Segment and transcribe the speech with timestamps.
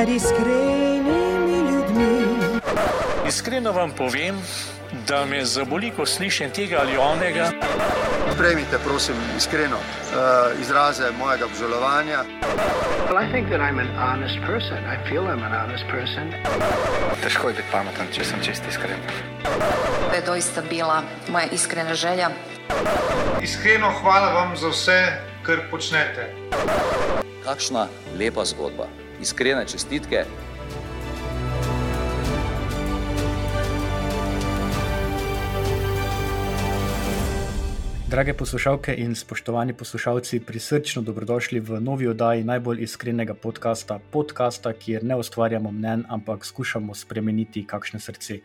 [0.00, 2.24] med iskrenimi ljudmi.
[3.28, 4.36] Iskreno vam povem,
[5.08, 7.50] da me zaboli, ko slišim tega ali onega.
[8.38, 12.24] Prejmite, prosim, iskreno uh, izraze mojega obžalovanja.
[13.08, 14.78] Well, I think that I'm an honest person.
[14.94, 16.32] I feel I'm an honest person.
[17.22, 19.04] Težko je biti pameten, če sem čest iskren.
[20.08, 22.30] To je doista bila moja iskrena želja.
[23.42, 24.98] Iskreno hvala vam za vse,
[25.42, 26.32] kar počnete.
[27.44, 27.88] Kakšna
[28.18, 28.88] lepa zgodba,
[29.20, 30.24] iskrene čestitke.
[38.10, 45.04] Drage poslušalke in spoštovani poslušalci, prisrčno dobrodošli v novi oddaji najbolj iskrenega podcasta, podcasta, kjer
[45.04, 48.40] ne ustvarjamo mnen, ampak skušamo spremeniti kakšne srce.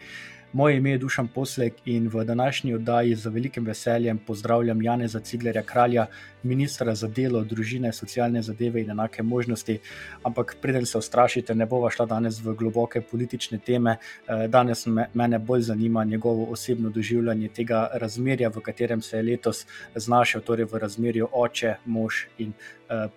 [0.55, 5.63] Moje ime je Dušan Poslek in v današnji oddaji z velikim veseljem pozdravljam Janeza Ciglerja
[5.63, 6.05] Kralja,
[6.43, 9.79] ministra za delo, družine, socialne zadeve in enake možnosti.
[10.23, 13.97] Ampak preden se ustrašite, ne bova šla danes v globoke politične teme.
[14.27, 19.23] Eh, danes me, mene bolj zanima njegovo osebno doživljanje tega razmerja, v katerem se je
[19.23, 19.65] letos
[19.95, 22.53] znašel, torej v razmerju oče, mož in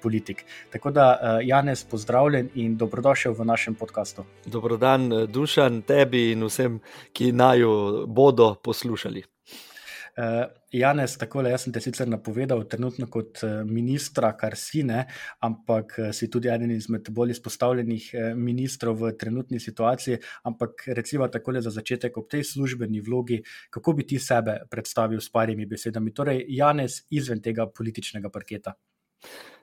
[0.02, 0.44] politik.
[0.72, 4.24] Tako da, uh, Janez, pozdravljen in dobrodošel v našem podkastu.
[4.46, 6.80] Dobrodan, Dušan, tebi in vsem,
[7.12, 7.74] ki naj jo
[8.06, 9.24] bodo poslušali.
[10.18, 15.04] Uh, Janez, tako le, jaz sem te sicer napovedal, trenutno kot ministra, kar si ne,
[15.46, 20.18] ampak si tudi eden izmed bolj izpostavljenih ministrov v trenutni situaciji.
[20.50, 25.22] Ampak recimo tako le za začetek, ob tej službeni vlogi, kako bi ti sebe predstavil
[25.24, 26.12] s parimi besedami?
[26.12, 28.74] Torej, Janez izven tega političnega parketa.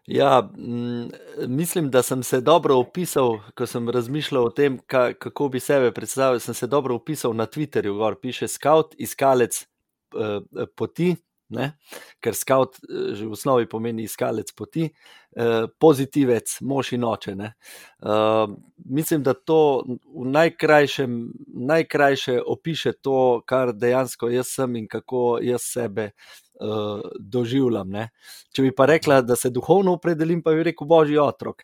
[0.08, 1.10] Ja, m,
[1.48, 5.92] mislim, da sem se dobro opisal, ko sem razmišljal o tem, ka, kako bi sebe
[5.92, 6.40] predstavil.
[6.40, 9.66] Sem se dobro opisal na Twitterju, gor piše Scout, iskalec
[10.14, 11.16] uh, poti,
[11.50, 11.72] ne?
[12.22, 12.78] ker Scout
[13.14, 14.92] že v osnovi pomeni iskalec poti,
[15.38, 17.34] uh, pozitivec, mož in oče.
[17.34, 18.54] Uh,
[18.86, 21.18] mislim, da to v najkrajšem,
[21.66, 26.12] najkrajše opiše to, kar dejansko jaz sem in kako jaz sebe
[26.62, 27.90] uh, doživljam.
[27.90, 28.10] Ne.
[28.56, 31.64] Če bi pa rekla, da se duhovno opredelim, pa bi rekel božji otrok.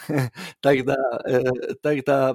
[0.64, 0.96] Tako da,
[1.28, 2.34] eh, tak da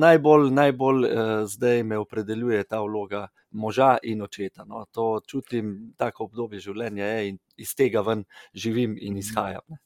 [0.00, 4.64] najbolj, najbolj eh, zdaj me opredeljuje ta vloga moža in očeta.
[4.64, 4.84] No.
[4.92, 8.24] To čutim, tako obdobje življenja je in iz tega ven
[8.54, 9.62] živim in izhajam.
[9.68, 9.78] Ne.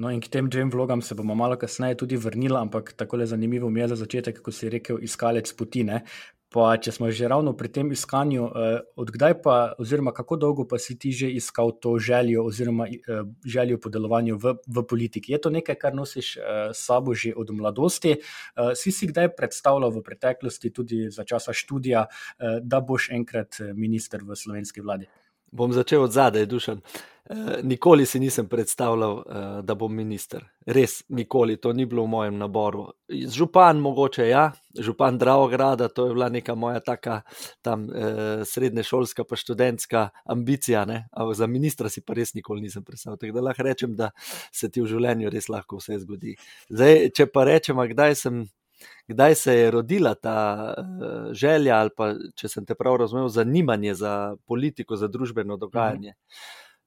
[0.00, 3.26] No, in k tem dvem vlogam se bomo malo kasneje tudi vrnili, ampak tako le
[3.28, 6.00] zanimivo mi je za začetek, ko si rekel, iskalec potine.
[6.52, 10.76] Pa, če smo že ravno pri tem iskanju, eh, odkdaj pa, oziroma kako dolgo pa
[10.76, 15.32] si ti že iskal to željo, oziroma eh, željo po delovanju v, v politiki?
[15.32, 16.42] Je to nekaj, kar nosiš eh,
[16.76, 18.20] s sabo že od mladosti?
[18.76, 22.04] Si si kdaj predstavljal v preteklosti, tudi za časa študija,
[22.60, 25.08] da boš enkrat minister v slovenski vladi?
[25.52, 26.80] Bom začel od zadaj, dušen.
[27.30, 30.44] Eh, nikoli si nisem predstavljal, eh, da bom minister.
[30.66, 32.88] Res, nikoli to ni bilo v mojem naboru.
[33.08, 37.20] Župan, mogoče ja, župan Dravograda, to je bila neka moja taka
[37.62, 40.86] tam eh, srednješolska, pa študentska ambicija.
[41.12, 43.18] Ampak za ministra si pa res nikoli nisem predstavljal.
[43.18, 44.10] Tako da lahko rečem, da
[44.52, 46.36] se ti v življenju res lahko vse zgodi.
[46.68, 48.46] Zdaj, če pa rečem, kdaj sem
[49.08, 53.94] kdaj se je rodila ta uh, želja, ali pa če sem te prav razumel, zanimanje
[53.94, 56.14] za politiko, za družbeno dogajanje.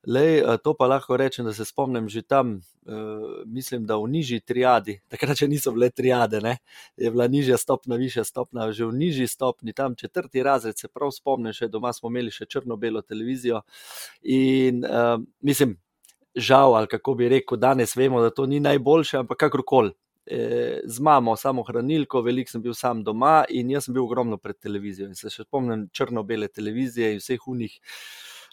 [0.06, 4.40] Lej, to pa lahko rečem, da se spomnim že tam, uh, mislim, da v nižji
[4.46, 6.58] triadi, takrat še niso bile triade, ne?
[6.98, 11.10] je bila nižja stopna, višja stopna, že v nižji stopni, tam četrti razred, se prav
[11.12, 13.64] spomnim, še doma smo imeli še črno-belo televizijo.
[14.22, 15.80] In uh, mislim,
[16.36, 19.96] žal, ali kako bi rekel, danes vemo, da to ni najboljše, ampak kakorkoli
[20.26, 24.38] eh, z mamo, samo hranilko, veliko sem bil sam doma in jaz sem bil ogromno
[24.38, 25.10] pred televizijo.
[25.10, 27.80] In se še spomnim črno-bele televizije in vseh unih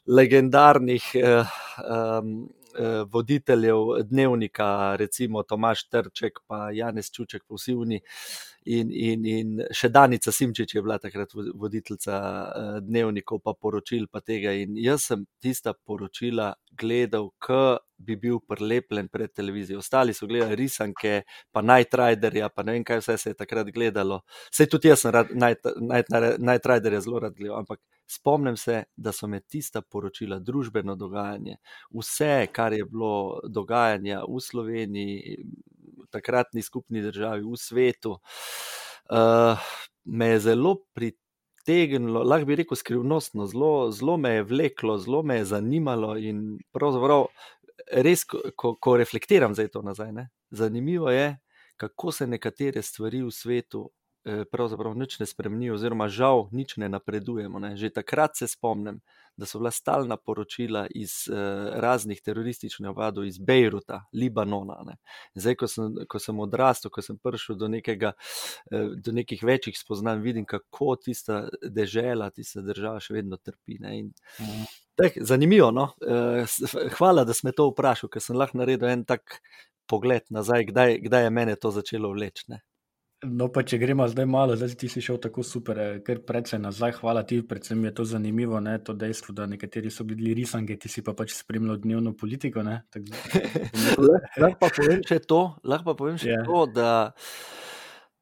[0.07, 1.57] legendarnih eh,
[1.87, 8.01] um, eh, voditeljev dnevnika, recimo Tomaš Trček, pa Janez Čuček, pa vsi oni.
[8.65, 14.21] In, in, in še Danica Simčič je bila takrat voditeljica eh, dnevnikov, pa poročil pa
[14.23, 14.53] tega.
[14.55, 19.79] In jaz sem tista poročila gledal, kot bi bil prelepljen pred televizijo.
[19.79, 21.23] Ostali so gledali risanke,
[21.53, 24.21] pa najtrajderja, pa ne vem, kaj vse se je takrat gledalo.
[24.51, 25.39] Vse tudi jaz sem
[26.39, 31.59] najtrajderja zelo rad gledal, ampak spomnim se, da so me tista poročila, družbeno dogajanje,
[31.95, 35.39] vse, kar je bilo dogajanja v Sloveniji,
[36.13, 38.19] takratni skupni državi, v svetu,
[39.11, 39.73] uh,
[40.05, 41.23] me je zelo pritegnilo
[41.65, 46.17] tegnilo, lahko bi rekel, skrivnostno, zelo, zelo me je vleklo, zelo me je zanimalo.
[46.19, 47.27] In pravzaprav,
[47.93, 51.37] res, ko, ko reflektiram zdaj to nazaj, ne, zanimivo je,
[51.77, 53.91] kako se nekatere stvari v svetu
[54.25, 57.59] eh, pravzaprav nič ne spremeni, oziroma žal nič ne napredujemo.
[57.59, 57.77] Ne.
[57.77, 59.01] Že takrat se spomnim,
[59.37, 61.35] da so bila stalna poročila iz eh,
[61.81, 64.77] raznih terorističnih napadov iz Bejruta, Libanona.
[64.87, 64.97] Ne.
[65.35, 68.13] Zdaj, ko sem, ko sem odrastel, ko sem prišel do, nekega,
[68.71, 73.79] eh, do nekih večjih spoznanj, vidim, kako tista dežela, tista država še vedno trpi.
[73.93, 74.13] In,
[74.99, 75.71] tak, zanimivo.
[75.71, 75.91] No?
[76.07, 76.45] Eh,
[76.99, 79.41] hvala, da si me to vprašal, ker sem lahko naredil en tak
[79.89, 82.61] pogled nazaj, kdaj, kdaj je mene to začelo vleči.
[83.23, 86.59] No, pa če gremo zdaj malo, zdaj ti si šel tako super, eh, ker predvsej
[86.59, 90.75] nazaj, hvala ti, predvsem je to zanimivo, ne, to dejstvo, da nekateri so bili risanke,
[90.77, 92.65] ti si pa pač spremljal dnevno politiko.
[94.43, 96.43] Lahko pa povem še to, lahko pa povem še yeah.
[96.43, 96.47] Ja.
[96.51, 96.91] to da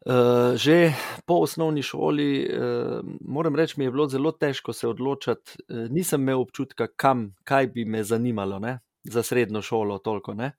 [0.05, 0.93] uh, že
[1.25, 6.21] po osnovni šoli, uh, moram reči, mi je bilo zelo težko se odločiti, uh, nisem
[6.21, 8.61] imel občutka, kam, kaj bi me zanimalo.
[8.61, 10.35] Ne za srednjo šolo, toliko.
[10.35, 10.53] Ne?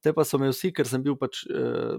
[0.00, 1.98] Te pa so me vsi, ker sem bil pač, uh,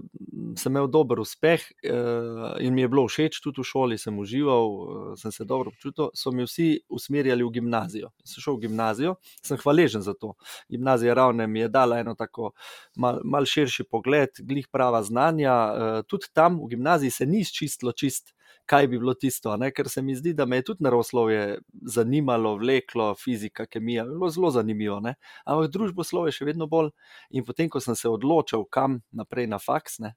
[0.58, 4.70] sem imel dober uspeh uh, in mi je bilo všeč tudi v šoli, sem užival,
[4.70, 8.12] uh, sem se dobro počutil, so me vsi usmerjali v gimnazijo.
[8.24, 9.14] Sem šel v gimnazijo,
[9.44, 10.34] sem hvaležen za to.
[10.72, 12.54] Gimnazija ravno mi je dala eno tako
[12.96, 15.54] mal, mal širši pogled, glih prava znanja.
[15.54, 18.32] Uh, tudi tam v gimnaziji se ni čistilo čist
[18.70, 19.56] kaj bi bilo tisto.
[19.58, 19.72] Ne?
[19.74, 21.58] Ker se mi zdi, da me je tudi naravoslovje
[21.94, 25.00] zanimalo, vleklo, fizika, kemija, bilo zelo zanimivo.
[25.02, 25.16] Ne?
[25.44, 26.92] Ampak družboslovje še vedno bolj.
[27.34, 30.14] In potem, ko sem se odločil, kam naprej na faks, ne,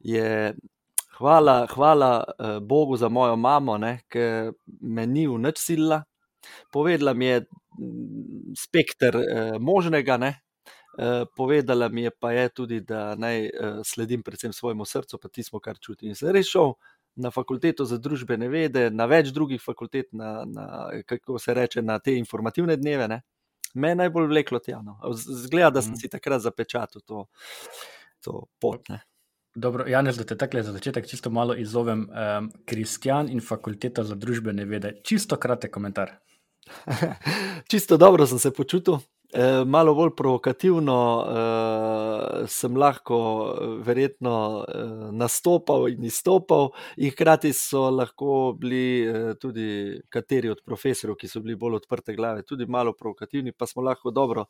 [0.00, 0.54] je.
[1.14, 3.76] Hvala, hvala eh, Bogu za mojo mamo,
[4.10, 4.24] ki
[4.82, 6.00] me ni v nič sila.
[6.74, 10.32] Povedala mi je mm, spektr eh, možnega, ne?
[10.98, 13.50] Eh, povedala mi je pa je tudi, da naj eh,
[13.84, 16.08] sledim predvsem svojemu srcu, pa tismo, kar čutim.
[16.08, 16.74] In sem res šel
[17.16, 20.66] na fakulteto za družbene vede, na več drugih fakultet, na, na
[21.06, 23.08] kako se reče, na te informativne dneve.
[23.08, 23.20] Ne?
[23.74, 24.82] Me je najbolj vleklo tja.
[24.82, 24.98] No.
[25.14, 26.02] Zgleda, da sem mhm.
[26.02, 27.26] si takrat zapečatil to,
[28.24, 28.88] to pot.
[28.88, 29.02] Ne.
[29.54, 32.08] Dobro, Janez, da te tako za začetek čisto malo izzovem.
[32.10, 34.96] Um, Kristjan in fakulteta za družbene vede.
[35.06, 36.16] Čisto kratek komentar.
[37.70, 38.98] čisto dobro sem se počutil.
[39.36, 43.16] Eh, malo bolj provokativno uh, sem lahko,
[43.50, 50.60] eh, verjetno, uh, nastopal in izstopal, in hkrati so lahko bili uh, tudi kateri od
[50.62, 54.46] profesorjev, ki so bili bolj odprte glave, tudi malo provokativni, pa smo lahko dobro,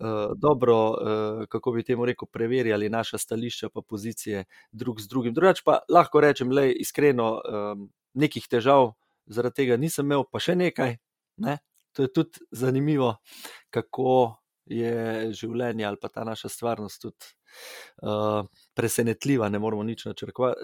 [0.00, 5.36] uh, dobro uh, kako bi temu rekel, preverjali naša stališča, pa pozicije drug z drugim.
[5.36, 8.94] Drugač pa lahko rečem, le iskreno, um, nekih težav
[9.26, 10.96] zaradi tega nisem imel, pa še nekaj.
[11.44, 11.58] Ne?
[11.94, 13.14] To je tudi zanimivo,
[13.70, 14.36] kako
[14.66, 17.32] je življenje ali pa ta naša stvarnost tudi
[18.02, 19.48] uh, presenetljiva.
[19.48, 20.06] Ne moramo nič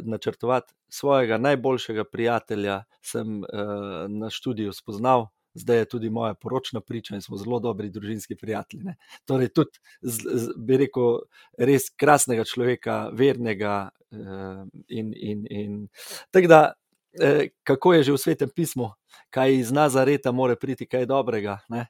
[0.02, 0.74] načrtovati.
[0.88, 5.28] Svojega najboljšega prijatelja sem uh, na študiju spoznal.
[5.54, 8.84] Zdaj je tudi moja poročna priča in smo zelo dobri družinski prijatelji.
[8.84, 8.96] Ne.
[9.26, 11.24] Torej, tudi, z, z, bi rekel,
[11.58, 13.90] res krasnega človeka, vernega.
[14.10, 15.74] Uh, in, in, in,
[16.34, 16.60] tako da,
[17.20, 18.90] eh, kako je že v svetem pismu,
[19.30, 21.58] kaj iz Nazareta more priti, kaj dobrega.
[21.68, 21.86] Ne?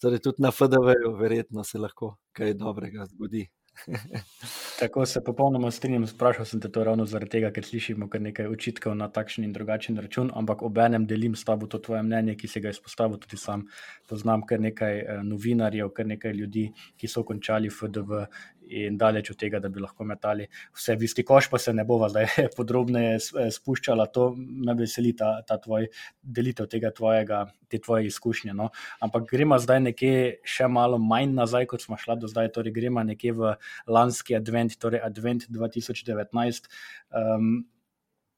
[0.00, 3.46] Torej, tudi na FDV-ju, verjetno se lahko kaj dobrega zgodi.
[4.80, 6.06] Tako se popolnoma strinjam.
[6.06, 9.52] Sprašal sem te to ravno zaradi tega, ker slišimo kar nekaj očitkov na takšen in
[9.52, 13.36] drugačen račun, ampak obenem delim s tabo to tvoje mnenje, ki si ga izpostavil tudi
[13.40, 13.66] sam.
[14.08, 18.24] Poznam kar nekaj eh, novinarjev, kar nekaj ljudi, ki so končali FDV
[18.70, 20.46] in daleč od tega, da bi lahko metali
[20.76, 22.28] vse v isti koš, pa se ne bova zdaj
[22.58, 24.06] podrobneje eh, spuščala.
[24.14, 25.88] To me veseli, ta, ta tvoj
[26.22, 28.54] delitev tega tvojega, te tvoje izkušnje.
[28.56, 28.70] No?
[29.04, 33.04] Ampak gremo zdaj nekje še malo manj nazaj, kot smo šli do zdaj, torej gremo
[33.06, 33.52] nekje v
[33.90, 36.70] lanski advent, torej advent 2019.
[37.10, 37.60] Um,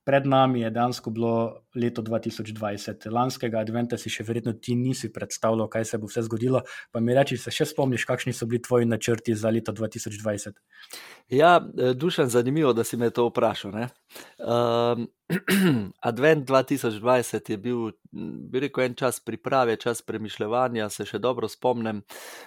[0.04, 1.34] Pred nami je dejansko bilo
[1.74, 6.64] leto 2020, lanskega adventa si še verjetno ti nisi predstavljal, kaj se bo vse zgodilo.
[6.90, 10.58] Pa mi reči, se še spomniš, kakšni so bili tvoji načrti za leto 2020?
[11.30, 13.72] Ja, eh, dušan, zanimivo, da si me to vprašal.
[13.72, 15.06] Um,
[16.00, 17.90] Advent 2020 je bil,
[18.50, 22.02] bi rekel, en čas priprave, čas premišljanja, se še dobro spomnim.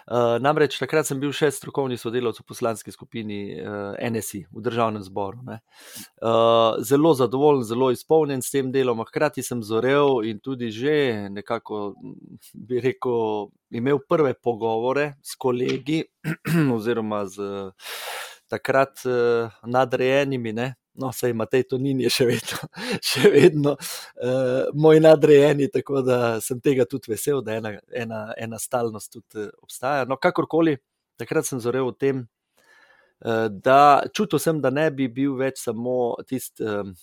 [0.05, 5.03] Uh, namreč takrat sem bil še strokovni sodelavec v poslanski skupini uh, NSI v državnem
[5.05, 5.43] zboru.
[5.47, 11.95] Uh, zelo zadovoljen, zelo izpolnjen s tem delom, hkrati sem zorel in tudi že nekako,
[12.53, 16.03] bi rekel, imel prve pogovore s kolegi
[16.75, 17.69] oziroma z
[18.51, 20.53] takrat uh, nadrejenimi.
[20.53, 20.73] Ne?
[20.95, 22.59] No, sej Matej Tonin je še vedno,
[23.09, 28.59] še vedno uh, moj nadrejeni, tako da sem tega tudi vesel, da ena, ena, ena
[28.61, 30.05] stalnost tudi uh, obstaja.
[30.07, 30.77] No, kakorkoli,
[31.19, 32.21] takrat sem zorel v tem,
[33.25, 36.95] uh, da čutil sem, da ne bi bil več samo tisti, um,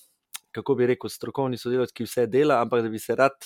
[0.57, 3.37] kako bi rekel, strokovni sodelavec, ki vse dela, ampak da bi se rad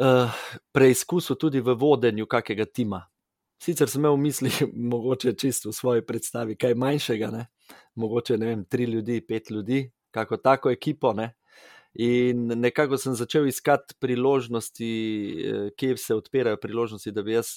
[0.00, 0.44] uh,
[0.76, 3.06] preizkusil tudi v vodenju kakega tima.
[3.64, 4.56] Sicer sem imel v mislih,
[4.92, 7.46] mogoče čisto v svoji predstavi, kaj manjšega, ne?
[7.96, 11.14] mogoče ne vem, tri ljudi, pet ljudi, kako tako ekipo.
[11.16, 11.30] Ne?
[11.94, 17.54] In nekako sem začel iskati priložnosti, eh, kje se odpirajo priložnosti, da bi jaz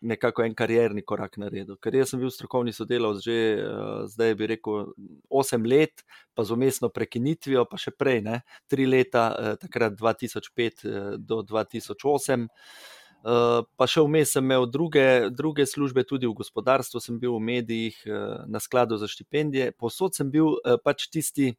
[0.00, 1.76] nekako en karjerni korak naredil.
[1.76, 3.68] Ker jaz sem bil strokovni sodelavec že eh,
[4.08, 4.90] zdaj, bi rekel,
[5.30, 6.02] 8 let,
[6.34, 8.40] pa z umestno prekinitvijo, pa še prej, ne,
[8.72, 10.88] 3 leta, eh, takrat 2005
[11.20, 12.48] do 2008.
[13.24, 17.96] Pa še vmes sem imel druge, druge službe, tudi v gospodarstvu, sem bil v medijih,
[18.44, 19.72] na skladu za štipendije.
[19.80, 21.54] Posod sem bil pač tisti,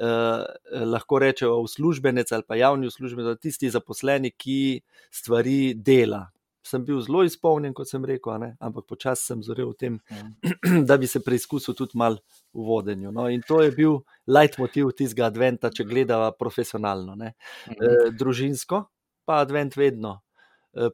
[0.00, 4.80] eh, lahko rečemo, uslužbenec ali pa javni uslužbenec, tisti zaposleni, ki
[5.12, 6.30] stvari dela.
[6.66, 8.56] Sem bil zelo izpolnjen, kot sem rekel, ne?
[8.58, 10.82] ampak počasi sem zorel v tem, mm.
[10.88, 12.18] da bi se preizkusil tudi malo
[12.50, 13.12] v vodenju.
[13.14, 13.28] No?
[13.30, 17.14] In to je bil leitmotiv tistega adventa, če gledamo profesionalno.
[17.14, 17.30] Mm.
[17.70, 18.82] E, družinsko,
[19.22, 20.25] pa advent vedno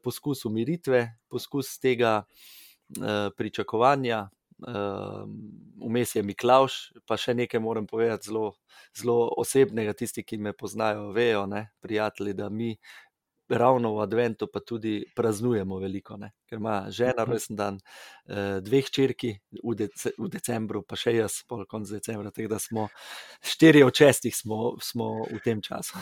[0.02, 4.28] poskus umiritve, poskus tega e, pričakovanja,
[5.82, 6.74] vmes je Miklaš,
[7.06, 8.52] pa še nekaj moram povedati, zelo,
[8.94, 9.94] zelo osebnega.
[9.98, 12.76] Tisti, ki me poznajo, vejo, ne, prijatelji, da mi
[13.48, 16.32] ravno v Adventu pa tudi praznujemo veliko, ne?
[16.52, 17.30] Ker ima žena Mhm.
[17.32, 17.78] rojsten dan,
[18.28, 19.32] eh, dveh črki
[19.64, 22.88] v, dece, v decembru, pa še jaz, pol konc decembra, tako da smo
[23.40, 25.96] štiri od šestih smo, smo v tem času.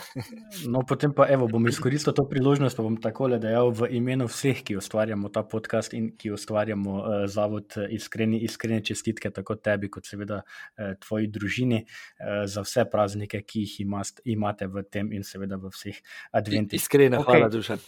[0.67, 4.63] No, potem pa evo, bom izkoristil to priložnost, pa bom takole dejal v imenu vseh,
[4.67, 9.89] ki ustvarjamo ta podcast in ki ustvarjamo uh, zavod eh, iskreni, iskrene čestitke, tako tebi,
[9.93, 15.13] kot seveda uh, tvoji družini, uh, za vse praznike, ki jih imast, imate v tem
[15.13, 16.01] in seveda v vseh
[16.33, 16.81] adventih.
[16.81, 17.29] Iskrena, Okej.
[17.39, 17.79] hvala, Dušan.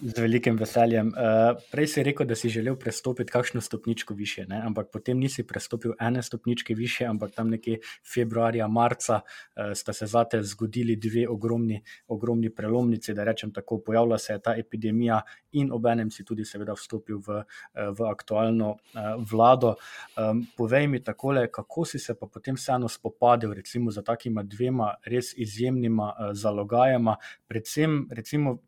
[0.00, 1.12] Z velikim veseljem.
[1.14, 4.60] Uh, prej si rekel, da si želel prestopiti kakšno stopničko više, ne?
[4.66, 7.78] ampak potem nisi prestopil ene stopničke više, ampak tam nekje
[8.14, 14.18] februarja, marca uh, sta se zate zgodili dve ogromni, ogromni prelomnici, da rečem tako, pojavila
[14.18, 15.20] se je ta epidemija
[15.52, 19.74] in obenem si tudi seveda vstopil v, uh, v aktualno uh, vlado.
[20.16, 24.94] Um, povej mi takole, kako si se pa potem vseeno spopadel recimo za takima dvema
[25.04, 27.16] res izjemnima uh, zalogajama,
[27.48, 28.58] predvsem recimo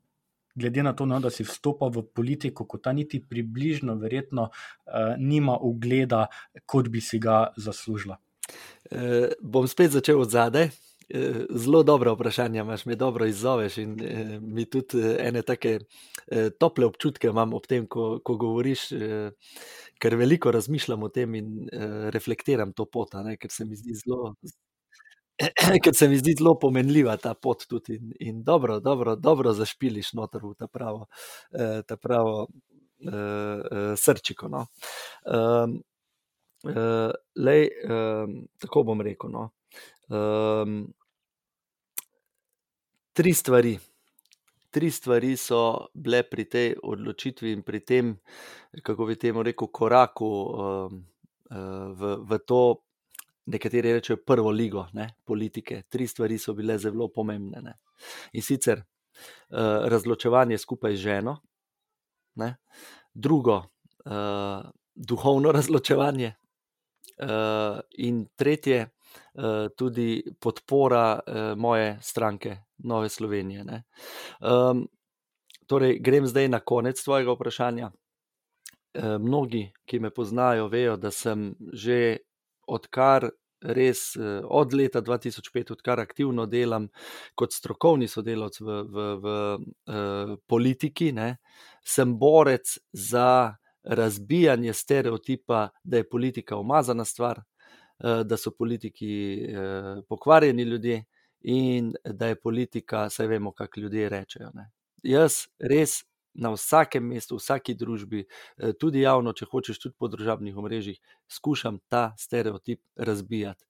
[0.55, 5.15] glede na to, no, da si vstopil v politiko, ko ta niti približno, verjetno, uh,
[5.19, 6.27] nima ugleda,
[6.67, 8.19] kot bi si ga zaslužila.
[8.91, 10.71] E, bom spet začel od zadaj.
[11.13, 15.79] E, zelo dobro vprašanje, imaš me dobro izzoveš in e, mi tudi ene take
[16.27, 19.31] e, tople občutke imam ob tem, ko, ko govoriš, e,
[20.01, 23.99] ker veliko razmišljam o tem in e, reflektiram to pot, ne, ker se mi zdi
[24.05, 24.35] zelo.
[25.83, 30.13] Ker se mi zdi zelo pomenljiva ta pot tudi in, in dobro, dobro, dobro zašpiliš
[30.19, 31.07] noter v ta pravo,
[31.53, 32.47] eh, ta pravo
[33.01, 34.49] eh, eh, srčiko.
[34.49, 34.67] No.
[35.25, 35.83] Um,
[36.69, 39.31] eh, lej, um, tako bom rekel.
[39.31, 39.51] No.
[40.09, 40.93] Um,
[43.13, 43.79] tri stvari.
[44.73, 48.15] Tri stvari so bile pri tej odločitvi in pri tem,
[48.83, 51.03] kako bi temu rekel, koraku um,
[51.93, 52.63] v, v to,
[53.47, 55.83] nekateri rečejo, prvo ligo ne, politike.
[55.89, 57.63] Tri stvari so bile zelo pomembne.
[57.63, 57.75] Ne.
[58.33, 61.37] In sicer uh, razločevanje skupaj z ženo,
[62.35, 62.57] ne.
[63.15, 63.57] drugo,
[64.05, 66.35] uh, duhovno razločevanje,
[67.19, 68.89] uh, in tretje,
[69.35, 73.65] uh, tudi podpora uh, moje stranke, Nove Slovenije.
[74.41, 74.89] Um,
[75.67, 77.91] torej, grem zdaj na konec tvojega vprašanja.
[79.19, 82.19] Mnogi, ki me poznajo, vejo, da sem že
[82.73, 83.29] odkar
[83.63, 86.89] res od leta 2005, odkar aktivno delam
[87.39, 91.37] kot strokovni sodelavec v, v, v uh, politiki, ne,
[91.85, 99.15] sem borec za razbijanje stereotipa, da je politika umazana stvar, uh, da so politiki
[99.47, 101.05] uh, pokvarjeni ljudje
[101.43, 104.51] in da je politika, saj vemo, kako ljudje rečejo.
[104.55, 104.71] Ne.
[105.03, 106.03] Jaz res
[106.35, 108.25] na vsakem mestu, v vsaki družbi,
[108.81, 113.67] tudi javno, če hočeš, tudi po družabnih omrežjih, skušam ta stereotip razbijati.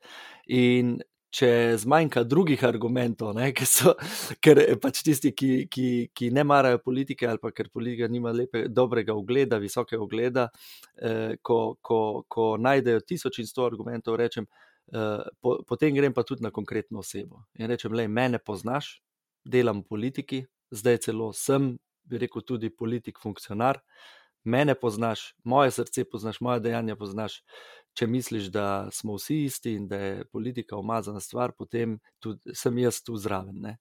[0.54, 1.00] In
[1.32, 1.48] če
[1.80, 3.94] zmanjka drugih argumentov, ne, ker, so,
[4.44, 8.66] ker pač tisti, ki, ki, ki ne marajo politike ali pa ker politika nima lepe,
[8.68, 10.48] dobrega ogleda, visokega ogleda,
[11.00, 14.48] eh, ko, ko, ko najdejo tisoč in sto argumentov, rečem,
[14.92, 17.46] eh, po, potem grem pa tudi na konkretno osebo.
[17.56, 18.98] In rečem, le, mene poznaš,
[19.44, 21.72] delam v politiki, zdaj celo sem
[22.04, 23.80] bi rekel, tudi politik, funkcionar.
[24.44, 27.42] Mene poznaš, moje srce poznaš, moje dejanja poznaš.
[27.94, 32.78] Če misliš, da smo vsi isti in da je politika umazana stvar, potem tudi, sem
[32.80, 33.66] jaz tu zraven.
[33.68, 33.76] E,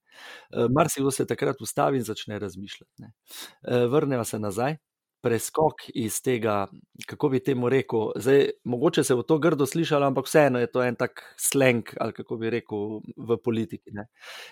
[0.76, 3.08] Mar si se takrat ustavi in začne razmišljati.
[3.08, 4.78] E, vrnemo se nazaj.
[5.22, 6.66] Preskok iz tega,
[7.08, 10.82] kako bi temu rekel, zdaj, mogoče se bo to grdo slišalo, ampak vseeno je to
[10.84, 13.94] en tak sleng, ali kako bi rekel, v politiki.
[13.94, 14.08] Ne.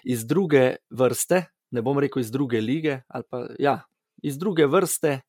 [0.06, 3.80] Iz druge vrste, ne bom rekel iz druge lige, ali pa ja,
[4.24, 5.20] iz druge vrste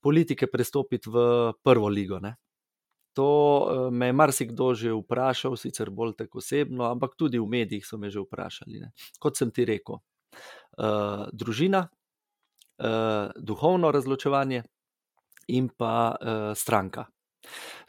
[0.00, 2.18] politike prestopiti v prvo ligo.
[2.22, 2.36] Ne.
[3.18, 7.98] To me je marsikdo že vprašal, sicer bolj tako osebno, ampak tudi v medijih so
[7.98, 8.78] me že vprašali.
[8.78, 8.92] Ne.
[9.18, 14.62] Kot sem ti rekel, uh, družina, uh, duhovno razločevanje
[15.48, 17.08] in pa uh, stranka.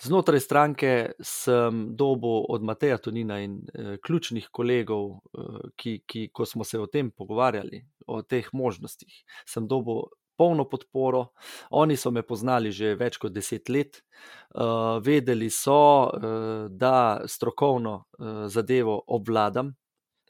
[0.01, 6.46] Znotraj stranke sem dobil od Mateja Tonina in eh, ključnih kolegov, eh, ki, ki, ko
[6.46, 10.08] smo se o tem pogovarjali, o teh možnostih, sem dobil
[10.39, 11.25] polno podporo.
[11.70, 14.63] Oni so me poznali že več kot deset let, eh,
[15.04, 19.75] vedeli so, eh, da strokovno eh, zadevo obvladam,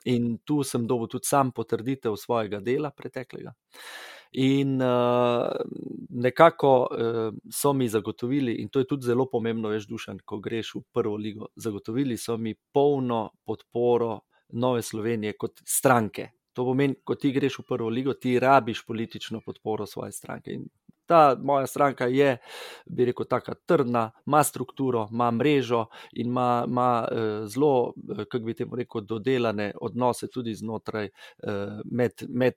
[0.05, 3.53] in tu sem dobil tudi sam potrditev svojega dela preteklega.
[4.31, 5.49] In uh,
[6.09, 10.75] nekako uh, so mi zagotovili, in to je tudi zelo pomembno, veš, dušan, ko greš
[10.75, 11.47] v prvo ligo.
[11.55, 16.29] Zagotovili so mi polno podporo Nove Slovenije kot stranke.
[16.53, 20.53] To pomeni, ko ti greš v prvo ligo, ti rabiš politično podporo svoje stranke.
[20.53, 20.67] In
[21.09, 22.37] ta moja stranka je,
[22.85, 28.45] bi rekel, tako trdna, ima strukturo, ima mrežo in ima, ima uh, zelo, uh, kako
[28.45, 32.53] bi temu rekel, dodelane odnose tudi znotraj, uh, med, med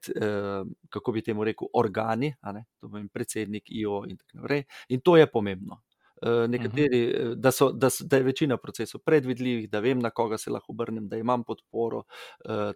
[0.89, 2.33] kako bi temu rekel, organi,
[2.79, 4.63] to pomeni predsednik, IO in tako naprej.
[4.89, 5.81] In to je pomembno.
[6.25, 7.35] Eh, nekateri, uh -huh.
[7.35, 11.07] da, so, da, da je večina procesov predvidljivih, da vem, na koga se lahko obrnem,
[11.09, 12.05] da imam podporo uh,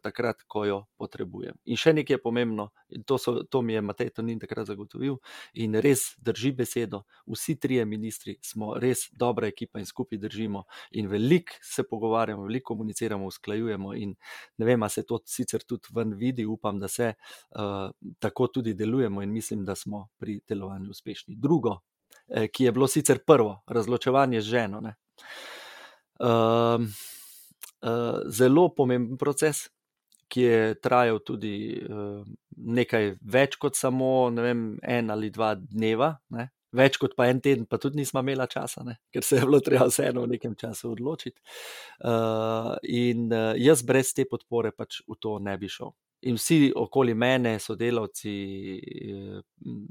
[0.03, 1.55] takrat, ko jo potrebujem.
[1.65, 5.15] In še nekaj je pomembno, in to, so, to mi je Matej Tonin takrat zagotovil,
[5.53, 7.03] in res drži besedo.
[7.27, 12.73] Vsi trije ministri smo res dobra ekipa in skupaj držimo, in veliko se pogovarjamo, veliko
[12.73, 13.95] komuniciramo, usklajujemo.
[13.95, 14.15] In
[14.57, 18.73] ne vem, ali se to sicer tudi ven vidi, upam, da se uh, tako tudi
[18.73, 21.35] delujemo, in mislim, da smo pri delovanju uspešni.
[21.35, 21.96] Drugo, Eh,
[22.27, 24.81] ki je bilo sicer prvo, razločevanje z ženo.
[26.19, 26.83] Uh,
[27.81, 29.67] uh, zelo pomemben proces,
[30.27, 32.23] ki je trajal tudi uh,
[32.57, 36.49] nekaj več kot samo vem, en ali dva dneva, ne?
[36.77, 38.97] več kot pa en teden, pa tudi nismo imeli časa, ne?
[39.13, 41.39] ker se je bilo treba vseeno v nekem času odločiti.
[42.03, 45.95] Uh, in uh, jaz brez te podpore pač v to ne bi šel.
[46.21, 48.31] In vsi okoli mene, sodelavci,
[48.77, 49.41] eh,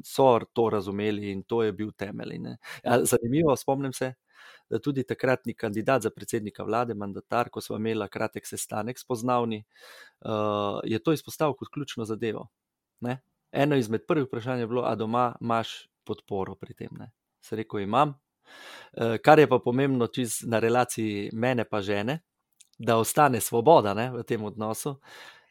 [0.05, 2.41] so to razumeli, in to je bil temelj.
[2.85, 4.13] Ja, zanimivo, spomnim se,
[4.71, 9.65] da tudi takratni kandidat za predsednika vlade, mandatar, ko smo imeli kratek sestanek spoznavni,
[10.21, 12.49] uh, je to izpostavil kot ključno zadevo.
[13.01, 13.21] Ne?
[13.53, 16.89] Eno izmed prvih vprašanj je bilo, a doma imaš podporo pri tem.
[16.99, 17.11] Ne?
[17.41, 18.09] Se reko, imam.
[18.09, 20.09] Uh, kar je pa pomembno,
[20.43, 22.21] na relaciji mene pa žene,
[22.79, 24.97] da ostane svoboda ne, v tem odnosu.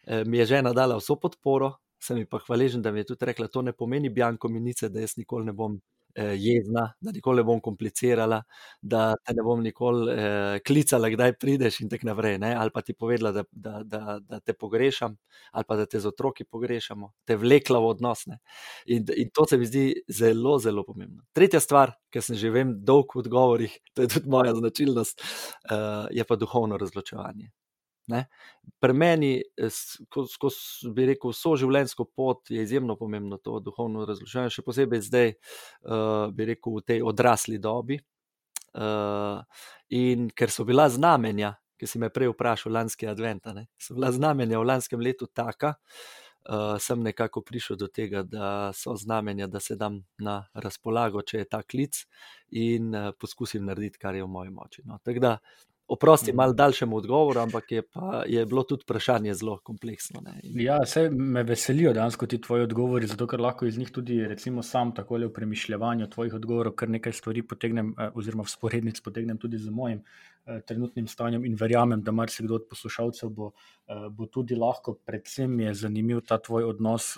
[0.08, 3.26] Eh, mi je žena dala vso podporo, sem ji pa hvaležen, da mi je tudi
[3.26, 5.80] rekla, to ne pomeni bianko minice, da jaz nikoli ne bom
[6.16, 8.42] eh, jezna, da nikoli ne bom komplicirala,
[8.82, 12.38] da te ne bom nikoli eh, klicala, kdaj prideš in tako naprej.
[12.44, 12.54] Ne?
[12.56, 15.18] Ali pa ti povedala, da, da, da, da te pogrešam,
[15.52, 18.40] ali pa da te z otroki pogrešamo, te vlekla v odnosne.
[18.86, 21.26] In, in to se mi zdi zelo, zelo pomembno.
[21.34, 25.22] Tretja stvar, ki sem že vem, dolg v odgovorih, to je tudi moja značilnost,
[25.72, 27.50] uh, je pa duhovno razločevanje.
[28.08, 28.26] Ne?
[28.80, 29.70] Pri meni, eh,
[30.30, 35.32] skozi, bi rekel, vso življenjsko pot je izjemno pomembno to duhovno razložitev, še posebej zdaj,
[35.90, 37.98] uh, bi rekel, v tej odrasli dobi.
[38.76, 39.40] Uh,
[39.96, 43.48] in ker so bila znamenja, ki si me prej vprašal, lanski advent,
[43.80, 45.74] so bila znamenja v lanskem letu taka,
[46.50, 51.42] uh, sem nekako prišel do tega, da so znamenja, da se dam na razpolago, če
[51.42, 52.04] je ta klic
[52.52, 54.86] in uh, poskusim narediti, kar je v moji moči.
[54.86, 55.00] No.
[55.04, 55.38] Tako da
[55.88, 56.58] Oprosti, malo mhm.
[56.58, 60.22] daljšemu odgovoru, ampak je, pa, je bilo tudi vprašanje zelo kompleksno.
[60.22, 60.40] Ne.
[60.64, 64.64] Ja, vse me veselijo dejansko ti tvoji odgovori, zato ker lahko iz njih tudi, recimo,
[64.64, 69.38] sam tako v premišljanju tvojih odgovorov, kar nekaj stvari potegnem, eh, oziroma v sporednici potegnem
[69.38, 70.02] tudi z mojim
[70.68, 73.52] trenutnim stanjem in verjamem, da marsikdo od poslušalcev bo,
[73.88, 77.18] eh, bo tudi lahko, predvsem je zanimiv ta tvoj odnos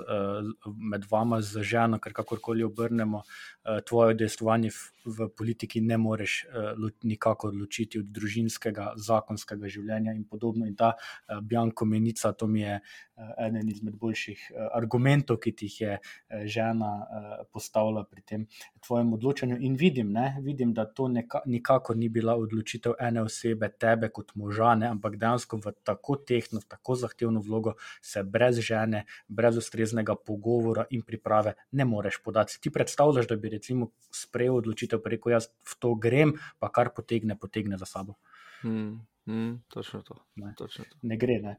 [0.91, 3.21] med vama z ženo, ker kakorkoli obrnemo
[3.85, 6.45] tvoje dejstvovanje v, v politiki, ne moreš
[7.03, 10.65] nikakor ločiti od družinskega zakonskega življenja in podobno.
[10.65, 10.93] In ta
[11.41, 12.79] Bjanko Menica, to mi je
[13.37, 15.97] eden izmed boljših argumentov, ki ti jih je
[16.47, 16.91] žena
[17.51, 18.47] postavila pri tem
[18.85, 19.57] tvojem odločanju.
[19.59, 24.31] In vidim, ne, vidim da to neka, nikakor ni bila odločitev ene osebe, tebe kot
[24.35, 30.15] moža, ne, ampak dejansko v tako tehno, tako zahtevno vlogo se brez žene, brez ustreznega
[30.15, 32.59] pogovora in priprave ne moreš podati.
[32.61, 37.37] Ti predstavljaš, da bi recimo sprejel odločitev, preko jaz v to grem, pa kar potegne,
[37.39, 38.17] potegne za sabo.
[38.63, 40.15] Mm, mm, točno to.
[40.35, 40.97] Ne, točno to.
[41.01, 41.39] ne gre.
[41.43, 41.55] Ne.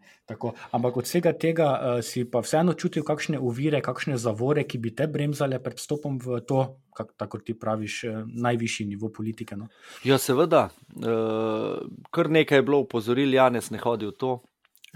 [0.70, 4.94] Ampak od vsega tega uh, si pa vseeno čutil kakšne uvire, kakšne zavore, ki bi
[4.96, 9.57] te bremzale pred stopom v to, kako ti praviš, uh, najvišji nivo politike.
[9.57, 9.68] No?
[10.04, 10.68] Ja, seveda.
[10.96, 14.40] Uh, kar nekaj je bilo upozoril, Janes ne hodi v to,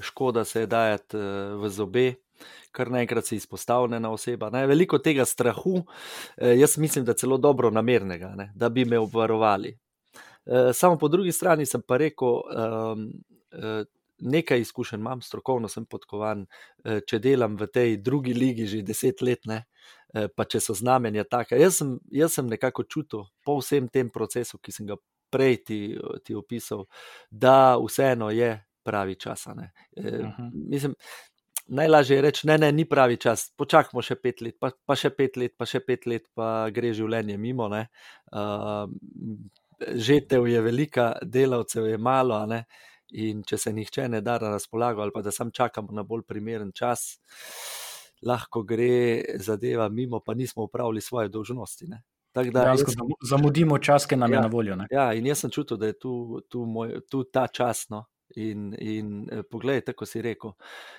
[0.01, 2.15] škoda se je dajati uh, v zobe.
[2.73, 4.49] Kar naenkrat si izpostavljena oseba.
[4.51, 4.65] Ne?
[4.67, 5.83] Veliko tega strahu,
[6.37, 8.49] eh, jaz mislim, da celo dobro namernega, ne?
[8.57, 9.77] da bi me obvarovali.
[10.47, 13.07] Uh, samo po drugi strani sem pa rekel, um,
[14.19, 19.23] nekaj izkušenj imam, strokovno sem podkovan, uh, če delam v tej drugi ligi že deset
[19.23, 19.65] let, ne,
[20.37, 21.57] pa če so znamenja taka.
[21.57, 24.99] Jaz sem, jaz sem nekako čutil po vsem tem procesu, ki sem ga
[25.33, 25.79] prej ti,
[26.25, 26.85] ti opisal,
[27.31, 28.53] da vseeno je
[28.85, 29.47] pravi čas.
[29.47, 29.63] Uh,
[29.97, 30.51] uh-huh.
[30.53, 30.97] Mislim.
[31.67, 35.13] Najlažje je reči, ne, ne, ni pravi čas, počakajmo še pet let, pa, pa še
[35.15, 37.69] pet let, pa še pet let, pa gre življenje mimo.
[37.71, 38.91] Uh,
[39.95, 42.39] žetev je velika, delavcev je malo,
[43.13, 46.25] in če se nihče ne da na razpolago, ali pa da sam čakamo na bolj
[46.29, 47.19] primeren čas,
[48.23, 51.87] lahko gre zadeva mimo, pa nismo upravili svoje dolžnosti.
[52.35, 52.85] Da, jaz,
[53.29, 54.77] zamudimo čas, ki nam ja, je na voljo.
[54.77, 54.87] Ne?
[54.91, 57.89] Ja, in jaz sem čutil, da je tu, tu, moj, tu ta čas.
[57.93, 58.07] No.
[58.41, 60.55] In, in eh, poglej, tako si rekel,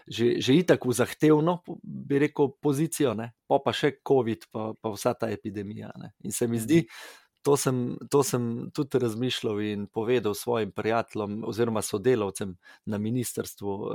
[0.06, 3.32] že, že tako zahtevno, bi rekel, pozicijo, ne?
[3.50, 5.90] pa pa še COVID, pa, pa vsa ta epidemija.
[5.98, 6.12] Ne?
[6.30, 11.44] In se mi zdi, mm to sem, to sem tudi razmišljal in povedal svojim prijateljem
[11.48, 13.90] oziroma sodelavcem na ministrstvu uh,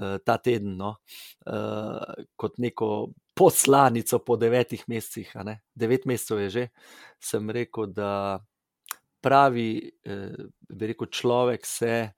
[0.00, 0.96] uh, ta teden, no,
[1.46, 5.32] uh, kot neko poslanico po devetih mesecih.
[5.74, 6.66] Devet mesecev je že,
[7.20, 8.40] sem rekel, da
[9.20, 9.68] pravi,
[10.08, 12.10] uh, bi rekel, človek se.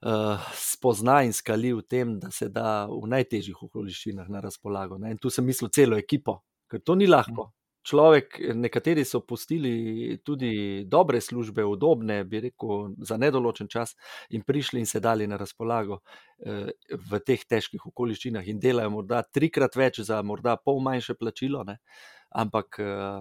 [0.00, 4.96] Uh, spozna in skali v tem, da se da v najtežjih okoliščinah na razpolago.
[4.96, 5.10] Ne?
[5.12, 6.38] In tu sem mislil celo ekipo,
[6.72, 7.50] ker to ni lahko
[7.82, 13.94] človek, nekateri so pustili tudi dobre službe, udobne, bi rekel, za nedoločen čas
[14.30, 16.00] in prišli in se dali na razpolago
[16.44, 16.70] eh,
[17.10, 21.78] v teh težkih okoliščinah in delajo morda trikrat več za morda pol manjše plačilo, ne?
[22.30, 23.20] ampak eh,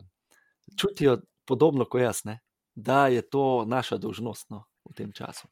[0.78, 2.40] čutijo podobno kot jaz, ne?
[2.76, 5.48] da je to naša dolžnost no, v tem času.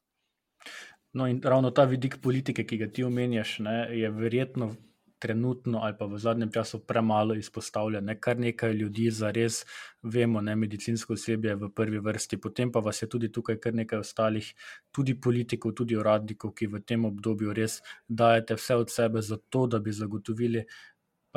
[1.13, 4.75] No, in ravno ta vidik politike, ki ga ti omenjaš, ne, je verjetno
[5.19, 8.01] trenutno ali pa v zadnjem času premalo izpostavlja.
[8.01, 8.19] Ne?
[8.19, 9.63] Kar nekaj ljudi za res
[10.03, 13.99] vemo, ne medicinsko osebje v prvi vrsti, potem pa vas je tudi tukaj kar nekaj
[13.99, 14.53] ostalih,
[14.91, 19.67] tudi politikov, tudi uradnikov, ki v tem obdobju res dajete vse od sebe za to,
[19.67, 20.65] da bi zagotovili.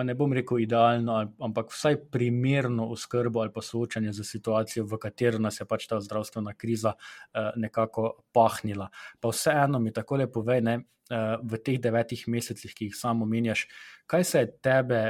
[0.00, 4.98] Pa ne bom rekel idealno, ampak vsaj primerno oskrbo ali pa soočanje z situacijo, v
[5.02, 8.88] kateri nas je pač ta zdravstvena kriza eh, nekako pahnila.
[9.20, 10.78] Pa vseeno mi tako lepo povej, ne,
[11.10, 13.64] Eh, v teh devetih mesecih, ki jih samo menjaš,
[14.06, 15.00] kaj se je tebe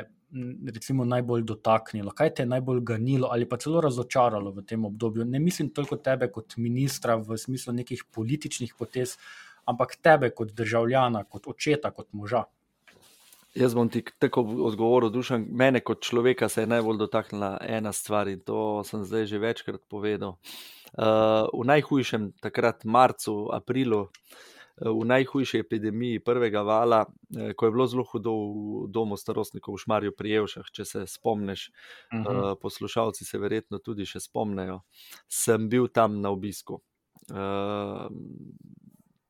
[0.72, 5.26] recimo, najbolj dotaknilo, kaj te je najbolj ganilo ali pa celo razočaralo v tem obdobju?
[5.29, 9.18] Ne mislim toliko tebe kot ministra v smislu nekih političnih potez,
[9.68, 12.46] ampak tebe kot državljana, kot očeta, kot moža.
[13.54, 15.46] Jaz bom ti tako odgovoril, dušan.
[15.50, 19.82] Mene kot človeka se je najbolj dotaknila ena stvar in to sem zdaj že večkrat
[19.88, 20.38] povedal.
[20.90, 24.10] Uh, v najhujšem, takrat marcu, aprilu, uh,
[24.80, 27.04] v najhujši epidemiji prvega vala,
[27.36, 31.06] eh, ko je bilo zelo hudo v domu starostnikov v Šmarju pri Jevšah, če se
[31.06, 32.56] spomniš, uh eh, -huh.
[32.60, 34.80] poslušalci se verjetno tudi še spomnejo,
[35.28, 36.80] sem bil tam na obisku.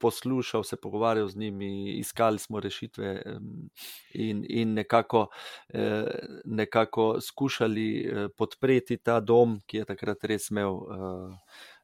[0.00, 3.22] Eh, poslušal, se pogovarjal z njimi, iskali smo rešitve,
[4.14, 5.26] in, in nekako,
[6.44, 10.80] nekako skušali podpreti ta dom, ki je takrat res imel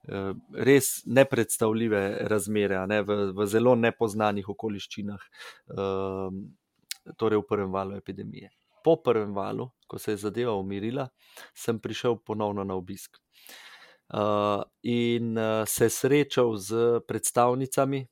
[0.09, 5.25] Eh, res nepredstavljive razmere, ne, v, v zelo nepoznanih okoliščinah,
[7.19, 8.53] torej v prvem valu epidemije.
[8.87, 11.09] Po prvem valu, ko se je zadeva umirila,
[11.55, 13.19] sem prišel ponovno na obisk.
[14.15, 18.07] Uh, in uh, se srečal z predstavnicami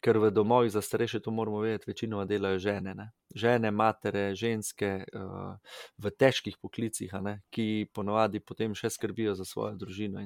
[0.00, 2.94] ker v domovih za starejše to moramo vedeti, večinoma delajo žene.
[2.94, 3.10] Ne?
[3.34, 5.54] Žene, matere, ženske uh,
[5.98, 7.40] v težkih poklicih, ne?
[7.52, 10.22] ki ponovadi potem še skrbijo za svojo družino.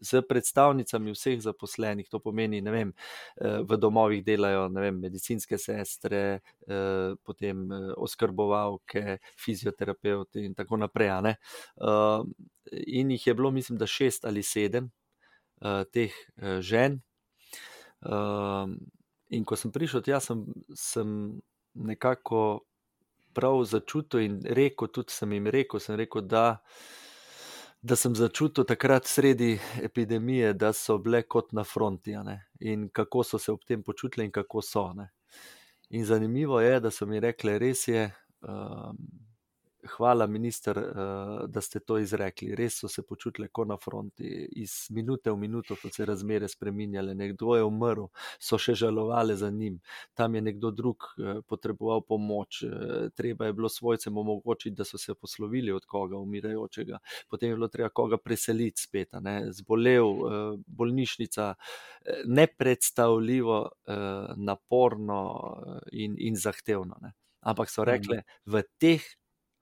[0.00, 7.12] Z predstavnicami vseh zaposlenih, to pomeni, da uh, v domovih delajo vem, medicinske sestre, uh,
[7.22, 11.36] potem uh, oskrbovalke, fizioterapeuti in tako naprej.
[11.76, 12.24] Uh,
[12.72, 14.88] in jih je bilo, mislim, da šest ali sedem
[15.60, 17.02] uh, teh uh, žen.
[18.02, 18.72] Uh,
[19.32, 20.44] In ko sem prišel tja, sem,
[20.76, 21.08] sem
[21.74, 22.42] nekako
[23.32, 26.58] prav začutil in rekel, tudi sem jim rekel, sem rekel da,
[27.80, 32.14] da sem začutil takrat sredi epidemije, da so bile kot na fronti
[32.60, 34.92] in kako so se ob tem počutili in kako so.
[34.92, 35.08] Ne?
[35.90, 38.10] In zanimivo je, da so mi rekli, res je.
[38.42, 38.98] Um,
[39.86, 42.54] hvala, minister, eh, da ste to izrekli.
[42.54, 47.14] Res so se počutili kot na fronti, iz minute v minuto so se razmere spremenjale.
[47.14, 48.06] Nekdo je umrl,
[48.38, 49.80] so še žalovali za njim,
[50.14, 54.98] tam je nekdo drug eh, potreboval pomoč, eh, treba je bilo svojcem omogočiti, da so
[54.98, 56.98] se poslovili od koga umirajočega,
[57.30, 59.08] potem je bilo treba koga preseliti spet,
[59.50, 60.06] zbolel,
[60.66, 61.54] bolnišnica,
[62.26, 63.70] nepredstavljivo
[64.36, 65.20] naporno
[65.92, 66.96] in, in zahtevno.
[67.00, 67.12] Ne?
[67.42, 69.02] Ampak so rekli, v teh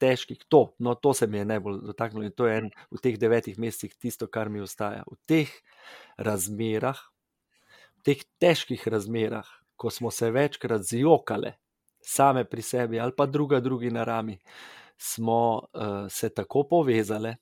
[0.01, 3.17] težkih, to, no, to se mi je najbolj dotaknilo in to je en v teh
[3.21, 5.05] devetih mesecih tisto, kar mi ostaja.
[5.05, 5.51] V teh
[6.17, 6.99] razmerah,
[8.01, 11.53] v teh težkih razmerah, ko smo se večkrat zjokali,
[12.01, 14.37] same pri sebi ali pa druga drugi na rami,
[14.97, 17.35] smo uh, se tako povezali,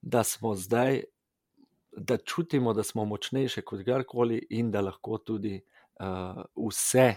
[0.00, 1.02] da smo zdaj,
[1.96, 5.60] da čutimo, da smo močnejši kot kdorkoli in da lahko tudi
[6.00, 7.14] uh, vse,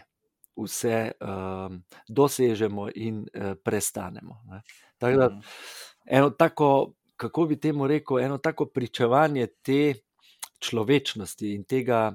[0.57, 4.41] vse um, dosežemo in uh, prestanemo.
[4.51, 4.61] Ne.
[4.97, 5.29] Tako da,
[6.05, 9.93] eno tako, kako bi temu rekel, eno tako pričevanje te
[10.59, 12.13] človečnosti in tega,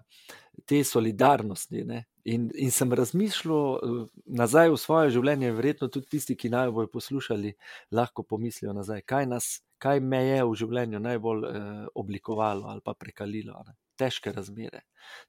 [0.67, 1.85] te solidarnosti.
[1.85, 2.05] Ne.
[2.25, 3.81] In, in sem razmišljal
[4.27, 7.55] nazaj v svoje življenje, verjetno tudi tisti, ki naj bojo poslušali,
[7.99, 9.49] lahko pomislijo nazaj, kaj, nas,
[9.83, 13.65] kaj me je v življenju najbolj eh, oblikovalo ali pa prekalilo.
[13.67, 13.75] Ne.
[13.99, 14.85] Težke razmere.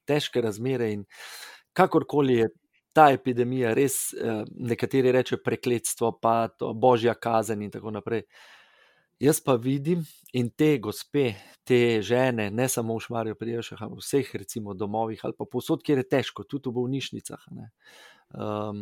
[0.05, 1.07] Težke razmere in
[1.73, 2.51] kakorkoli je
[2.93, 8.27] ta epidemija, res eh, nekateri rečejo prekletstvo, pa to božja kazen in tako naprej.
[9.23, 10.01] Jaz pa vidim
[10.33, 14.73] in te gospe, te žene, ne samo v Šmarju, pri Ješah, ampak v vseh, recimo,
[14.73, 17.45] domovih ali pa posod, kjer je težko, tudi v bolnišnicah.
[18.33, 18.81] Um,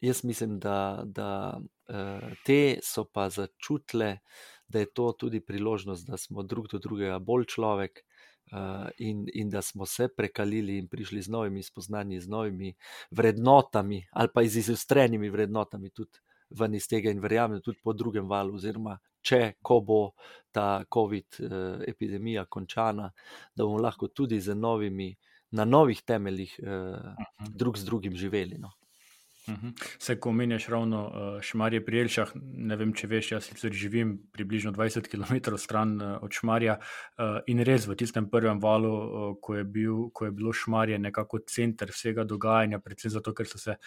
[0.00, 4.16] jaz mislim, da, da uh, te so pa začutile,
[4.68, 8.02] da je to tudi priložnost, da smo drug do drugega bolj človek.
[9.02, 12.74] In, in da smo se prekalili in prišli z novimi spoznanji, z novimi
[13.10, 18.28] vrednotami, ali pa z izostrenimi vrednotami, tudi ven iz tega, in verjamem, tudi po drugem
[18.30, 20.00] valu, oziroma če, ko bo
[20.54, 21.54] ta COVID eh,
[21.90, 23.10] epidemija končana,
[23.54, 25.10] da bomo lahko tudi novimi,
[25.50, 27.52] na novih temeljih eh, mhm.
[27.54, 28.58] drug z drugim živeli.
[28.58, 28.72] No.
[29.46, 30.20] Vse, mhm.
[30.20, 34.72] ko omenjaš ravno uh, Šmarje pri Elšah, ne vem, če veš, jaz sicer živim približno
[34.74, 39.54] 20 km stran uh, od Šmarja uh, in res v tistem prvem valu, uh, ko,
[39.60, 43.78] je bil, ko je bilo Šmarje nekako center vsega dogajanja, predvsem zato, ker so se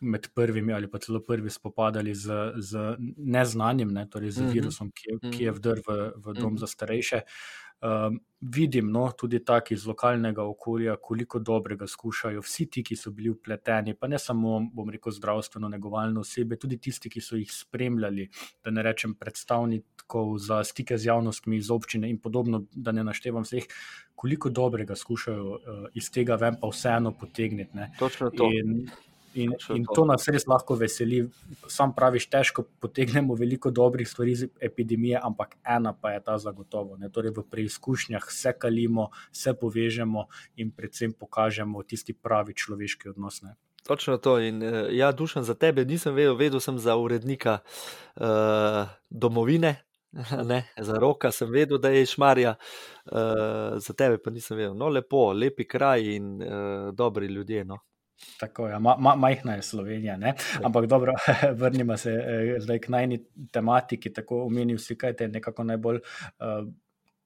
[0.00, 4.52] med prvimi ali pa celo prvi spopadali z, z neznanim, ne, torej z mhm.
[4.52, 6.60] virusom, ki je, ki je vdrl v, v dom mhm.
[6.62, 7.22] za starejše.
[7.80, 13.10] Um, vidim, no, tudi tako iz lokalnega okolja, koliko dobrega skušajo vsi ti, ki so
[13.14, 17.52] bili upleteni, pa ne samo, bom rekel, zdravstveno negovalno osebe, tudi tisti, ki so jih
[17.54, 18.28] spremljali,
[18.64, 23.46] da ne rečem predstavnikov za stike z javnostmi iz občine in podobno, da ne naštevam
[23.46, 23.66] vseh,
[24.14, 27.86] koliko dobrega skušajo uh, iz tega ven pa vseeno potegniti.
[27.98, 28.50] Točno to.
[28.54, 28.88] In,
[29.38, 31.20] In, in to nas res lahko veseli.
[31.70, 36.96] Sam praviš, težko potegnemo veliko dobrih stvari iz epidemije, ampak ena pa je ta zagotovo.
[36.96, 37.10] Ne?
[37.12, 43.42] Torej, v preizkušnjah se kalimo, se povežemo in predvsem pokažemo tisti pravi človeški odnos.
[43.42, 43.54] Ne?
[43.86, 44.38] Točno to.
[44.38, 47.58] In, uh, ja, dušen za tebe, nisem vedel, vedel sem za urednika
[48.16, 49.76] uh, domovine.
[50.48, 52.54] Ne, za roka sem vedel, da je šmarja,
[53.12, 54.72] uh, za tebe pa nisem vedel.
[54.74, 57.64] No, lepo, lepi kraj in uh, dobri ljudje.
[57.64, 57.78] No.
[58.38, 60.16] Tako je, ma, ma, majhna je Slovenija.
[60.16, 60.34] Ne?
[60.64, 61.12] Ampak dobro,
[61.60, 64.12] vrnimo se eh, zdaj k najni tematiki.
[64.12, 66.68] Tako omenil si, kaj te je nekako najbolj uh,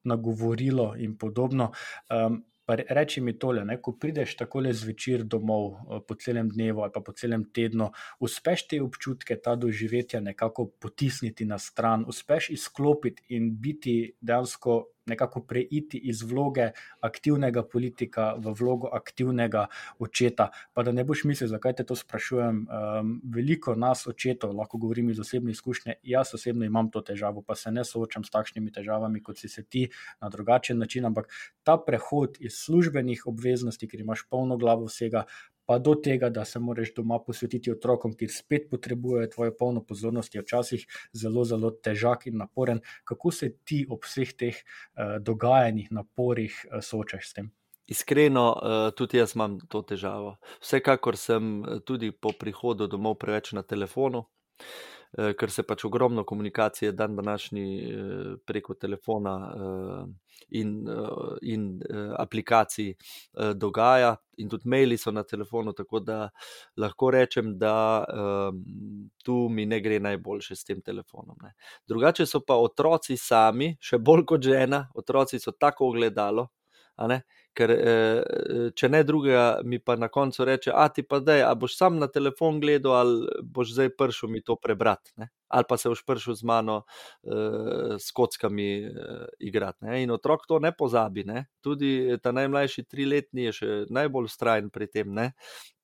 [0.04, 1.72] nagovorilo in podobno.
[2.10, 6.82] Um, Reči mi tole, ne, ko prideš tako le zvečer domov, eh, po celem dnevu
[6.82, 13.22] ali po celem tednu, uspeš te občutke, ta doživetja nekako potisniti na stran, uspeš izklopiti
[13.28, 19.66] in biti dejansko nekako preiti iz vloge aktivnega politika v vlogo aktivnega
[19.98, 20.48] očeta.
[20.72, 22.62] Pa da ne boš mislil, zakaj te to sprašujem.
[22.66, 27.54] Um, veliko nas, očetov, lahko govorim iz osebne izkušnje, jaz osebno imam to težavo, pa
[27.54, 29.88] se ne soočam s takšnimi težavami, kot si se ti
[30.20, 31.04] na drugačen način.
[31.04, 35.24] Ampak ta prehod iz službenih obveznosti, ker imaš polno glavo vsega,
[35.66, 40.34] pa do tega, da se moraš doma posvetiti otrokom, ki spet potrebujejo tvojo polno pozornost,
[40.34, 42.80] je včasih zelo, zelo težak in naporen.
[43.04, 47.50] Kako se ti ob vseh teh uh, dogajanjih, naporih uh, soočaš s tem?
[47.86, 50.36] Iskreno, uh, tudi jaz imam to težavo.
[50.62, 54.24] Vsekakor sem tudi po prihodu domov preveč na telefonu.
[55.18, 60.04] Eh, ker se pač ogromno komunikacije dan današnji eh, preko telefona eh,
[60.48, 60.88] in,
[61.42, 61.80] in
[62.18, 62.94] aplikacij
[63.54, 66.30] dogaja, in tudi maili so na telefonu, tako da
[66.76, 68.04] lahko rečem, da
[69.24, 71.36] tu mi ne gre najboljše s tem telefonom.
[71.42, 71.52] Ne.
[71.88, 76.48] Drugače so pa otroci sami, še bolj kot žena, otroci so tako ogledalo.
[77.52, 81.52] Ker, eh, če ne drugega, mi pa na koncu reče: A ti pa zdaj, a
[81.54, 85.28] boš sam na telefon gledal, ali boš zdaj prišel mi to prebrati, ne?
[85.52, 86.78] ali pa se boš prišel z mano
[87.24, 89.84] eh, s kockami eh, igrati.
[89.84, 90.02] Ne?
[90.02, 91.24] In otrok to ne pozabi.
[91.28, 91.44] Ne?
[91.60, 95.12] Tudi ta najmlajši triletni je še najbolj ustrajen pri tem.
[95.12, 95.32] Ne?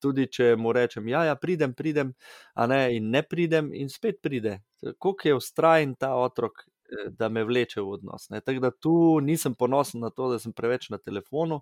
[0.00, 2.14] Tudi če mu rečem, ja, ja pridem, pridem,
[2.54, 4.60] a ne, in ne pridem, in spet pride.
[4.80, 6.64] Kako je ustrajen ta otrok,
[7.10, 8.28] da me vleče v odnos.
[8.30, 8.40] Ne.
[8.40, 11.60] Tako da tu nisem ponosen na to, da sem preveč na telefonu.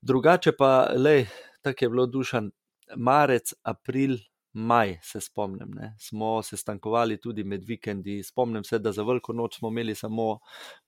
[0.00, 1.26] Drugače pa, le,
[1.62, 2.50] tako je bilo dušan,
[2.96, 4.18] marec, april,
[4.56, 5.70] maj, se spomnim.
[5.74, 5.94] Ne.
[6.00, 8.22] Smo se stankovali tudi med vikendi.
[8.22, 10.38] Spomnim se, da za veliko noč smo imeli samo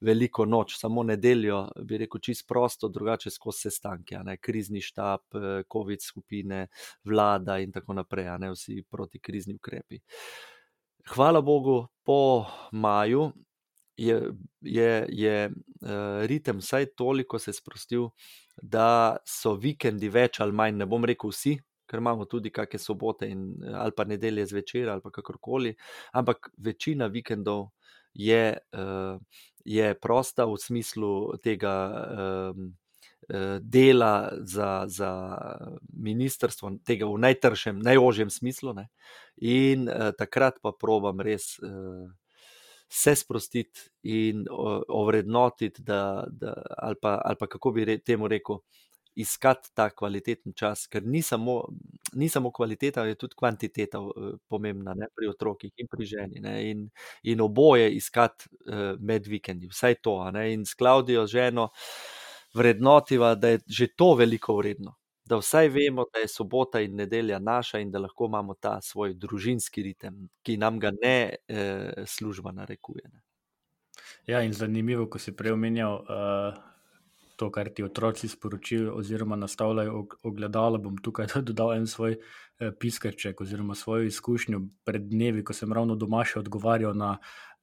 [0.00, 4.36] veliko noč, samo nedeljo, bi rekel, čist prosto, drugače skozi sestanke, ne.
[4.36, 5.20] krizni štab,
[5.72, 6.66] COVID skupine,
[7.04, 10.00] vlada in tako naprej, ne vsi protikrizni ukrepi.
[11.08, 13.32] Hvala Bogu, po maju
[13.98, 15.50] je, je, je
[16.26, 18.08] ritem vsaj toliko se sprostil,
[18.62, 21.56] da so vikendi več ali manj, ne bom rekel vsi,
[21.88, 25.74] ker imamo tudi kakšne sobote in, ali pa nedelje zvečer ali pa kakorkoli,
[26.12, 27.70] ampak večina vikendov
[28.14, 28.58] je,
[29.64, 31.74] je prosta v smislu tega
[33.60, 35.10] dela za, za
[35.92, 38.86] ministrstvo, tega v najtršem, najožjem smislu, ne,
[39.36, 39.84] in
[40.18, 41.58] takrat pa probam res
[42.88, 44.46] se sprostiti in
[44.88, 48.58] ovrednotiti, da, da, ali, pa, ali pa kako bi re, temu rekel,
[49.18, 51.64] iskati ta kvaliteten čas, ker ni samo,
[52.14, 53.98] ni samo kvaliteta, je tudi kvantiteta
[54.48, 56.40] pomembna ne, pri otrocih in pri ženi.
[56.40, 56.86] Ne, in,
[57.22, 58.46] in oboje iskati
[59.00, 60.20] med vikendi, vsaj to.
[60.30, 61.68] Ne, in s Klaudijo ženo
[62.54, 64.97] vrednotiva, da je že to veliko vredno
[65.28, 69.14] da vsaj vemo, da je sobota in nedelja naša in da lahko imamo ta svoj
[69.14, 73.04] družinski ritem, ki nam ga ne eh, služba narekuje.
[73.12, 73.20] Ne.
[74.26, 76.58] Ja, in zanimivo, ko si prej omenjal uh,
[77.38, 80.78] to, kar ti otroci sporočijo, oziroma nastavljajo ogledalo.
[80.82, 85.96] Bom tukaj dodal en svoj uh, piskarček, oziroma svojo izkušnjo pred dnevi, ko sem ravno
[85.96, 87.16] doma še odgovarjal na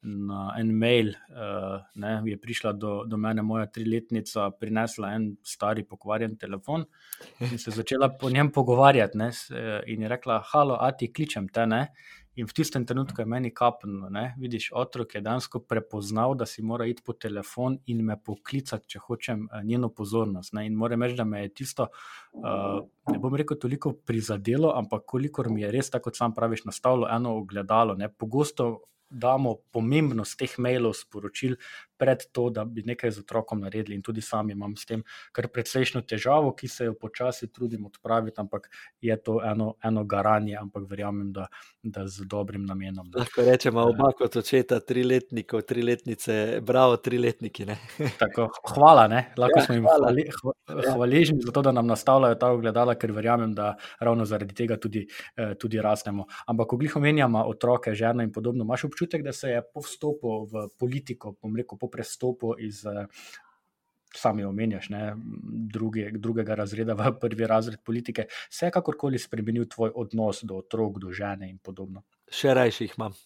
[0.05, 5.83] na en mail, uh, ne, je prišla do, do mene moja triletnica, prinesla en stari
[5.87, 6.85] pokvarjen telefon
[7.39, 9.17] in se začela po njem pogovarjati.
[9.17, 9.31] Ne,
[9.87, 11.65] in je rekla: Halo, a ti kličem te.
[11.65, 11.87] Ne?
[12.35, 16.61] In v tistem trenutku je meni kapnilo, da vidiš, otrok je dejansko prepoznal, da si
[16.61, 20.53] mora iti po telefon in me poklicati, če hočem uh, njeno pozornost.
[20.53, 20.65] Ne?
[20.67, 21.87] In moram reči, da me je tisto,
[22.33, 26.65] uh, ne bom rekel, toliko prizadelo, ampak kolikor mi je res, tako kot sam praviš,
[26.67, 27.95] nastavilo eno ogledalo.
[27.95, 28.11] Ne?
[28.11, 28.69] Pogosto
[29.09, 31.55] damo pomembnost teh mailov, sporočil
[31.97, 33.95] pred to, da bi nekaj z otrokom naredili.
[33.95, 38.41] In tudi sam imam s tem kar precejšno težavo, ki se jo počasi trudim odpraviti,
[38.41, 38.69] ampak
[39.01, 41.47] je to eno, eno garanje, ampak verjamem, da,
[41.83, 43.11] da z dobrim namenom.
[43.15, 47.65] Lahko rečemo, oba kot očeta, triletnikov, triletnice, bravo, triletniki.
[48.21, 49.25] Tako, hvala, ne?
[49.37, 50.25] lahko ja, smo jim hvale,
[50.93, 55.05] hvaležni za to, da nam nastavljajo ta ogledala, ker verjamem, da ravno zaradi tega tudi,
[55.37, 56.25] eh, tudi rastemo.
[56.47, 60.35] Ampak, ko jih omenjamo, otroke, žene in podobno, imaš občutek, da se je po vstopu
[60.51, 63.05] v politiko, bom rekel, po prestopu iz, eh,
[64.15, 65.13] sami omenjaš, ne,
[65.73, 70.99] druge, drugega razreda v prvi razred politike, se je kakorkoli spremenil tvoj odnos do otrok,
[70.99, 72.05] do žene in podobno?
[72.31, 73.17] Še rajši jih imam.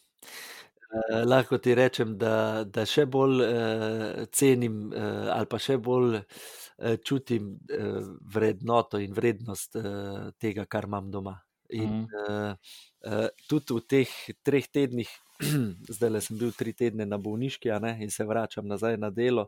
[0.89, 6.17] Eh, lahko ti rečem, da, da še bolj eh, cenim eh, ali pa še bolj
[6.17, 7.99] eh, čutim eh,
[8.33, 11.37] vrednoto in vrednost eh, tega, kar imam doma.
[11.69, 12.07] In mm.
[12.29, 12.53] eh,
[13.01, 15.09] eh, tudi v teh treh tednih,
[15.95, 19.47] zdaj le sem bil tri tedne na bolniški, ne, in se vračam nazaj na delo,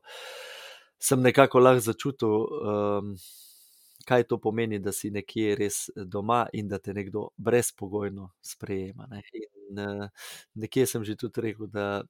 [1.01, 3.15] sem nekako lahko začutil, um,
[4.05, 9.09] kaj to pomeni, da si nekje res doma in da te nekdo brezpogojno sprejema.
[9.09, 9.21] Ne.
[9.33, 10.07] In uh,
[10.53, 12.03] nekje sem že tudi rekel, da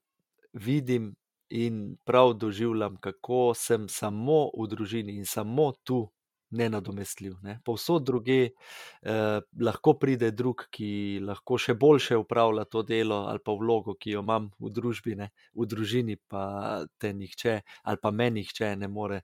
[0.54, 1.14] vidim
[1.52, 6.08] in prav doživljam, kako sem samo v družini in samo tu
[6.52, 7.36] nenadomestljiv.
[7.44, 7.60] Ne.
[7.66, 13.56] Povsod druge eh, lahko pride drug, ki lahko še boljše upravlja to delo ali pa
[13.58, 15.32] vlogo, ki jo imam v družbi, ne.
[15.56, 19.22] v družini pa te nihče ali pa meni nihče ne more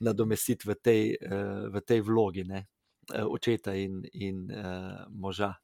[0.00, 2.66] nadomestiti v tej, eh, v tej vlogi ne.
[3.14, 5.54] Eh, očeta in, in eh, moža.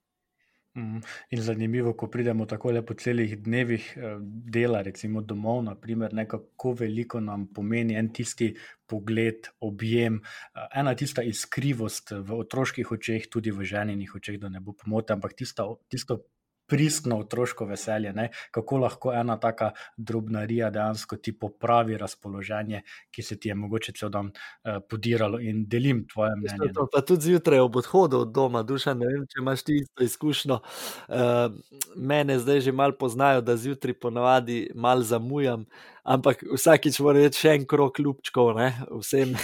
[0.76, 1.00] Mhm.
[1.30, 7.20] In zanimivo, ko pridemo tako lepo celih dnevih eh, dela, recimo domov, naprimer, kako veliko
[7.20, 8.52] nam pomeni en tisti
[8.86, 14.60] pogled, objem, eh, ena tista iskrivost v otroških očeh, tudi v ženinih očeh, da ne
[14.60, 16.20] bo pomote, ampak tisto, tisto
[16.66, 18.28] pristno otroško veselje, ne?
[18.50, 24.10] kako lahko ena taka drobnarija dejansko ti popravi razpoloženje, ki se ti je mogoče cel
[24.10, 25.40] dan uh, podiralo.
[25.40, 26.72] In delim tvoje mnenje.
[26.74, 30.04] To, pa tudi zjutraj ob odhodu od doma, duša, ne vem, če imaš ti isto
[30.04, 30.60] izkušnjo.
[31.08, 31.52] Uh,
[31.96, 35.66] mene zdaj že malo poznajo, da zjutraj ponavadi malo zamujam
[36.06, 38.70] ampak vsakič mora reči še en krok ljubčkov, ne?
[39.02, 39.34] vsem,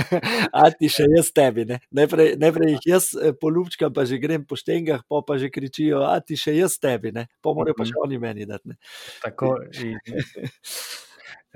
[0.60, 1.68] a ti še jaz tebi.
[1.94, 6.02] Najprej, najprej jih jaz eh, poljubčkam, pa že grem po štengah, pa pa že kričijo,
[6.08, 8.04] a ti še jaz tebi, pa morajo pa še mhm.
[8.08, 8.78] oni meni dati.
[9.22, 9.58] Tako.
[9.84, 10.00] In...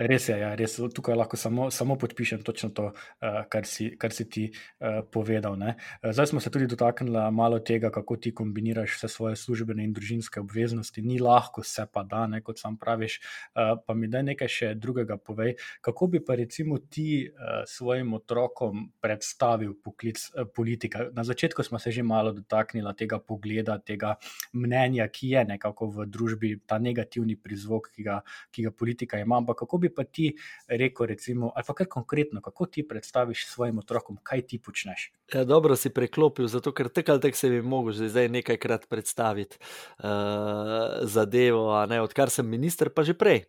[0.01, 0.79] Res je, ja, res.
[0.97, 5.59] tukaj lahko samo, samo podpišem točno to, uh, kar, si, kar si ti uh, povedal.
[5.61, 5.75] Ne.
[6.01, 10.41] Zdaj smo se tudi dotaknili malo tega, kako ti kombiniraš vse svoje službene in družinske
[10.41, 11.05] obveznosti.
[11.05, 13.19] Ni lahko, se pa da, ne, kot sam praviš.
[13.53, 15.57] Pa mi da nekaj še drugega povej.
[15.85, 17.29] Kako bi pa recimo ti
[17.69, 20.23] svojim otrokom predstavil poklic
[20.57, 21.11] politika?
[21.13, 24.15] Na začetku smo se že malo dotaknili tega pogleda, tega
[24.53, 28.21] mnenja, ki je nekako v družbi, ta negativni prizvok, ki ga,
[28.51, 29.37] ki ga politika ima.
[29.43, 30.31] Ampak kako bi pa ti
[30.69, 35.11] rekel, recimo, ali pa kar konkretno, kako ti predstaviš svojim otrokom, kaj ti počneš?
[35.35, 38.89] Ja, dobro si preklopil, zato ker tako ali tako se bi mogel že zdaj nekajkrat
[38.89, 43.45] predstaviti uh, zadevo, ne, odkar sem minister, pa že prej.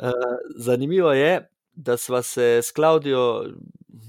[0.00, 0.12] Uh,
[0.56, 3.44] zanimivo je, da sva se s Klaudijo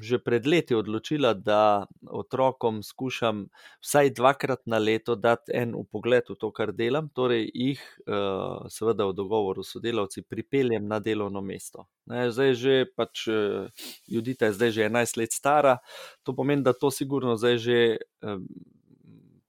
[0.02, 3.47] že pred leti odločila, da otrokom skušam
[3.82, 9.08] vsaj dvakrat na leto dati en upogled v to, kar delam, torej jih, eh, seveda,
[9.10, 11.88] v dogovoru s sodelavci, pripeljem na delovno mesto.
[12.08, 13.70] Zdaj že pač eh,
[14.08, 15.78] Judita je zdaj že 11 let stara,
[16.24, 17.78] to pomeni, da to sigurno zdaj že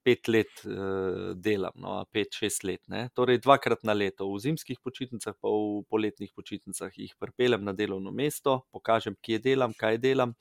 [0.05, 2.83] pet let uh, delam, no, pet, šest let.
[2.93, 3.07] Ne.
[3.15, 8.13] Torej, dvakrat na leto, v zimskih počitnicah, pa v poletnih počitnicah jih pripeljem na delovno
[8.15, 10.35] mesto, pokažem, kje delam, kaj delam.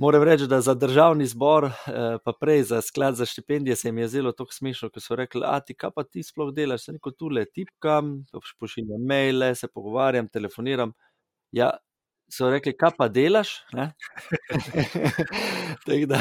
[0.00, 4.00] Moram reči, da za državni zbor, eh, pa prej za sklad za štipendije, se mi
[4.00, 6.86] je zelo tako smešno, ko so rekli: A ti, kaj pa ti sploh delaš?
[6.86, 8.24] Se neko tule tipkam,
[8.58, 10.92] pošiljam maile, se pogovarjam, telefoniram.
[11.52, 11.70] Ja,
[12.30, 13.48] so rekli, kaj pa delaš.
[16.10, 16.20] da,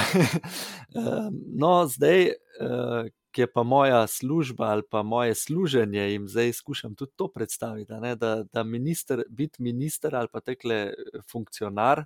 [1.55, 6.95] no, zdaj, eh, ki je pa moja služba ali pa moje služenje, jim zdaj skušam
[6.95, 7.93] tudi to predstaviti.
[8.15, 10.93] Da, da minister, biti minister ali pa tekle eh,
[11.31, 12.05] funkcionar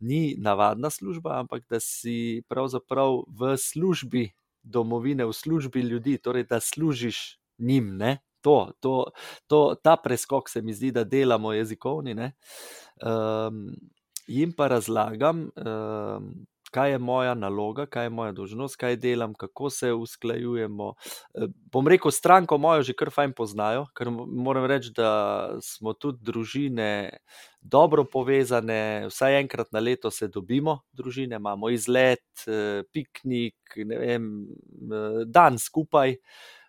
[0.00, 4.30] ni navadna služba, ampak da si pravzaprav v službi
[4.62, 7.96] domovine, v službi ljudi, torej da služiš njim.
[7.96, 8.18] Ne?
[8.40, 8.94] To, to,
[9.46, 12.16] to, ta preskok se mi zdi, da delamo jezikovni.
[12.16, 13.66] Um,
[14.26, 16.30] jim pa razlagam, um,
[16.70, 20.92] kaj je moja naloga, kaj je moja dožnost, kaj delam, kako se usklajujemo.
[21.72, 25.10] Bom rekel, stranko mojo že kar fajn poznajo, ker moram reči, da
[25.62, 27.18] smo tudi družine
[27.60, 32.46] dobro povezane, vsaj enkrat na leto se dobimo, družine imamo izlet,
[32.92, 34.30] piknik, ne vem,
[35.26, 36.16] dan skupaj.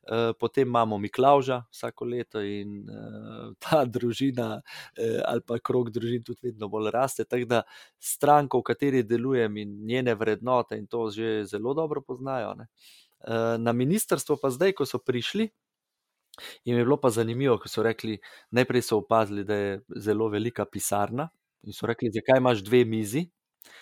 [0.08, 6.24] Eh, potem imamo Miklauža vsako leto in uh, ta družina uh, ali pa krog družin
[6.26, 7.24] tudi vedno bolj raste.
[7.24, 7.62] Tako da
[8.00, 12.56] stranko, v kateri delujem in njene vrednote in to že zelo dobro poznajo.
[12.58, 15.52] Uh, na ministrstvo pa zdaj, ko so prišli.
[16.66, 18.18] In je bilo pa zanimivo, ko so rekli,
[18.50, 21.30] najprej so opazili, da je zelo velika pisarna.
[21.62, 23.28] In so rekli, zakaj imaš dve mizi,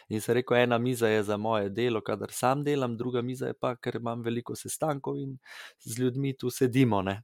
[0.10, 3.54] In se rekel, ena miza je za moje delo, kadar sam delam, druga miza je
[3.54, 5.38] pa, ker imam veliko sestankov in
[5.80, 7.02] z ljudmi tu sedimo.
[7.02, 7.22] Ne?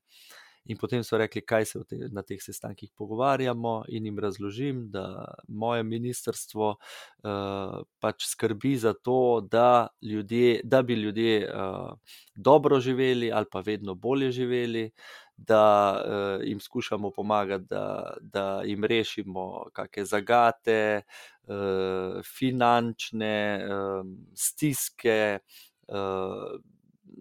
[0.65, 5.05] In potem so rekli, kaj se te, na teh sestankih pogovarjamo, in jim razložim, da
[5.47, 11.93] moje ministrstvo uh, pač skrbi za to, da, ljudje, da bi ljudje uh,
[12.35, 14.89] dobro živeli ali pa vedno bolje živeli,
[15.37, 15.95] da
[16.39, 21.01] uh, jim skušamo pomagati, da, da jim rešimo kakšne zagate,
[21.47, 24.05] uh, finančne uh,
[24.35, 25.39] stiske.
[25.87, 26.61] Uh,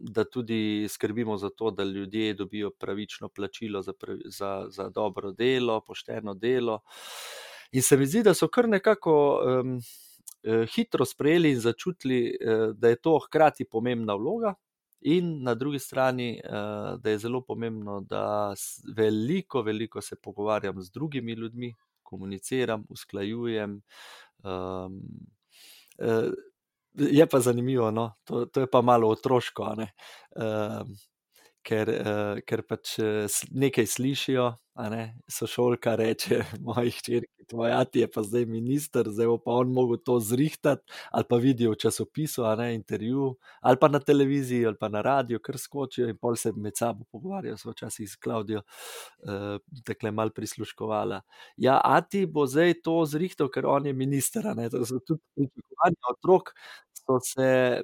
[0.05, 3.93] Da tudi skrbimo za to, da ljudje dobijo pravično plačilo za,
[4.25, 6.81] za, za dobro delo, pošteno delo.
[7.73, 9.79] In se mi zdi, da so kar nekako um,
[10.75, 12.37] hitro sprejeli in začutili,
[12.75, 14.55] da je to hkrati pomembna vloga,
[15.05, 18.55] In na drugi strani, uh, da je zelo pomembno, da
[18.97, 23.83] veliko, veliko se pogovarjam z drugimi ljudmi, komuniciram, usklajujem.
[24.45, 25.01] Um,
[26.95, 28.13] je pa zanimivo, no?
[28.25, 30.89] to, to je pa malo otroško, uh,
[31.65, 32.99] ker, uh, ker pač
[33.51, 39.53] nekaj slišijo, Ne, sošolka reče, moj hčerki, tvoj ati je pa zdaj minister, zdaj pa
[39.62, 44.67] on mogel to zrihtati, ali pa vidijo v časopisu, ne, intervju, ali pa na televiziji,
[44.67, 48.17] ali pa na radiju, kar skočijo in pol se med sabo pogovarjajo, so včasih s
[48.17, 51.21] Klaudijo uh, takle mal prisluškovala.
[51.57, 56.51] Ja, ati bo zdaj to zrihtal, ker on je minister, to so tudi pričakovanja otrok,
[56.99, 57.83] so se,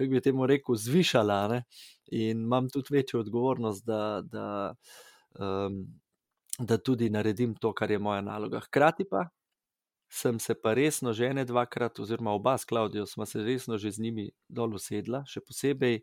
[0.00, 1.62] kako bi temu rekel, zvišala, ne,
[2.16, 4.46] in imam tudi večjo odgovornost, da, da
[5.38, 5.84] um,
[6.58, 8.60] da tudi naredim to, kar je moja naloga.
[8.60, 9.28] Hkrati pa
[10.10, 13.90] sem se pa resno že ene dvakrat, oziroma oba s Klaudijo, smo se resno že
[13.90, 16.00] z njimi dol usedla, še posebej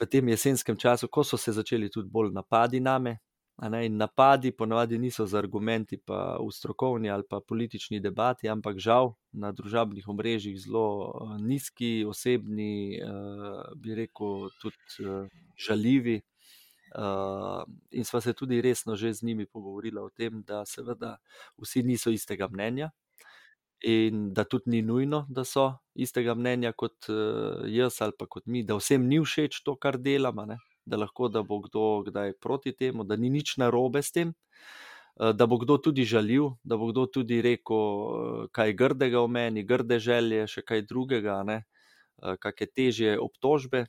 [0.00, 3.18] v tem jesenskem času, ko so se začeli tudi bolj napadi name.
[3.62, 9.12] In napadi ponavadi niso z argumenti, pa v strokovni ali pa politični debati, ampak žal
[9.32, 16.20] na družabnih omrežjih zelo uh, nizki, osebni, uh, bi rekel, tudi uh, žaljivi.
[17.94, 21.20] In sva se tudi resno že z njimi pogovorila o tem, da seveda
[21.54, 22.90] vsi niso istega mnenja
[23.86, 27.06] in da tudi ni nujno, da so istega mnenja kot
[27.70, 30.58] jaz ali pa kot mi, da vsem ni všeč to, kar delamo, ne?
[30.86, 34.34] Da lahko da bo kdo kdaj proti temu, da ni nič narobe s tem.
[35.20, 39.98] Da bo kdo tudi žalil, da bo kdo tudi rekel, kaj grdega v meni, grde
[40.00, 41.58] želje, še kaj drugega, ne,
[42.20, 43.84] kakšne težje obtožbe,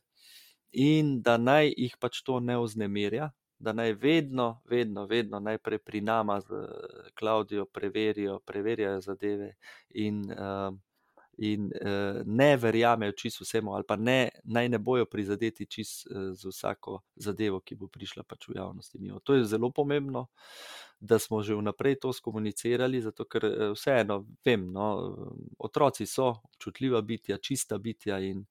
[0.72, 3.32] in da naj jih pač to ne vznemirja,
[3.62, 6.68] da naj vedno, vedno, vedno najprej pri nama z
[7.16, 9.54] Klaudijo preverijo, preverjajo zadeve
[9.94, 10.74] in, uh,
[11.42, 16.28] in uh, ne verjamejo čisto vsemu, ali pa ne, naj ne bojo prizadeti čisto uh,
[16.38, 19.00] z vsako zadevo, ki bo prišla pač v javnosti.
[19.02, 19.20] Mimo.
[19.26, 20.28] To je zelo pomembno,
[21.00, 24.92] da smo že vnaprej to skomunicirali, zato ker vseeno vem, no,
[25.58, 28.46] otroci so občutljiva bitja, čista bitja in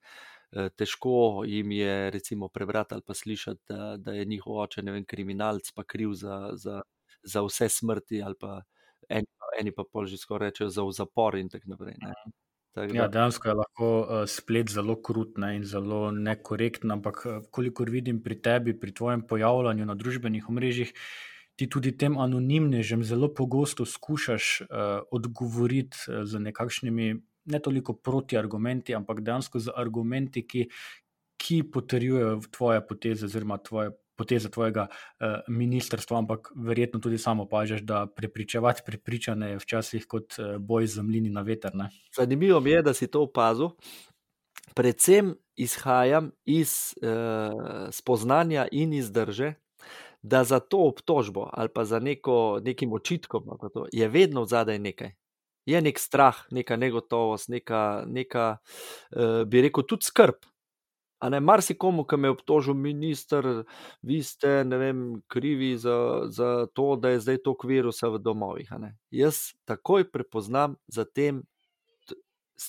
[0.51, 5.71] težko jim je recimo prebrati ali pa slišati, da, da je njihov oče vem, kriminalc,
[5.75, 6.83] pa kriv za, za,
[7.23, 8.63] za vse smrti, ali pa
[9.09, 9.27] eni,
[9.61, 11.95] eni pa pol že skoraj rečejo za zapor in tako naprej.
[12.03, 12.15] Ne.
[12.73, 17.91] Tak, ja, dejansko je lahko uh, splet zelo krut ne, in zelo nekorekten, ampak kolikor
[17.91, 20.93] vidim pri tebi, pri tvojem pojavljanju na družbenih omrežjih,
[21.59, 27.11] ti tudi tem anonimnežem zelo pogosto skušaš uh, odgovoriti uh, z nekakšnimi
[27.51, 30.67] ne toliko proti argumenti, ampak dejansko z argumenti, ki,
[31.41, 33.91] ki potrjujejo tvoje poteze, oziroma tvoje
[34.21, 40.37] poteze tvojega uh, ministrstva, ampak verjetno tudi samo pažeš, da prepričevati prepričane je včasih kot
[40.39, 41.75] uh, boj z mlini na veter.
[41.75, 41.89] Ne?
[42.17, 43.73] Zanimivo mi je, da si to opazil.
[44.75, 49.55] Predvsem izhajam iz uh, spoznanja in izdrže.
[50.23, 55.15] Da za to obtožbo ali pa za neko, nekim očitkom to, je vedno zadaj nekaj
[55.71, 60.41] je nek strah, neka negotovost, neka, neka uh, bi rekel, tudi skrb.
[61.29, 63.45] Ne, Mar si komu, ki me je obtožil, minister,
[64.03, 68.71] vi ste vem, krivi za, za to, da je zdaj toliko virusa v domovih.
[69.11, 70.79] Jaz takoj prepoznam,
[71.15, 71.43] tem,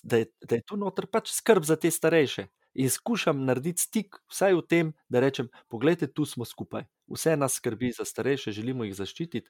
[0.04, 4.16] da, je, da je tu noter pač skrb za te starejše in skušam narediti stik,
[4.32, 8.84] vsaj v tem, da rečem: Poglejte, tu smo skupaj, vse nas skrbi za starejše, želimo
[8.88, 9.50] jih zaščititi.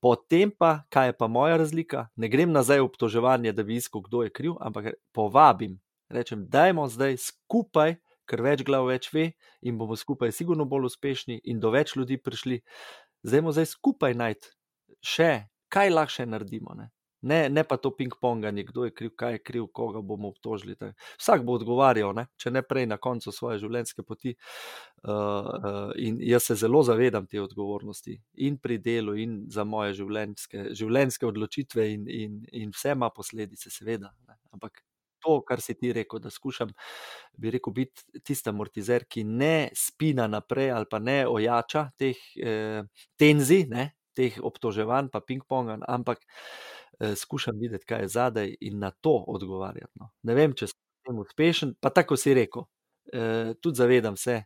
[0.00, 4.02] Potem pa, kaj je pa moja razlika, ne grem nazaj v obtoževanje, da bi iskal,
[4.06, 7.98] kdo je kriv, ampak povabim, rečem, dajmo zdaj skupaj.
[8.28, 12.18] Ker več glav več ve, in bomo skupaj, sigurno bolj uspešni, in do več ljudi
[12.22, 12.62] prišli.
[13.22, 14.52] Zdaj moramo zdaj skupaj najti
[15.02, 15.30] še,
[15.72, 16.74] kaj lahko še naredimo.
[16.78, 16.90] Ne?
[17.22, 20.74] Ne, ne pa to ping-ponganje, kdo je kriv, kaj je kriv, koga bomo obtožili.
[20.74, 20.96] Tak.
[21.20, 22.26] Vsak bo odgovarjal, ne?
[22.36, 24.34] če ne prej na koncu svoje življenjske poti.
[25.06, 29.94] Uh, uh, in jaz se zelo zavedam te odgovornosti in pri delu, in za moje
[30.02, 34.10] življenjske, življenjske odločitve, in, in, in vse ima posledice, seveda.
[34.26, 34.38] Ne?
[34.58, 34.82] Ampak
[35.22, 36.72] to, kar si ti rekel, da skušam,
[37.38, 42.82] bi rekel, biti tisti amortizer, ki ne spina naprej ali pa ne ojača teh eh,
[43.18, 43.92] tenzij, ne?
[44.12, 46.20] teh obtoževanj, pa ping-ponga, ampak
[47.00, 49.92] eh, skušam videti, kaj je zadaj in na to odgovarjati.
[50.00, 50.10] No.
[50.28, 52.66] Ne vem, če sem uspešen, pa tako si rekel.
[53.12, 54.42] Eh, tudi zavedam se,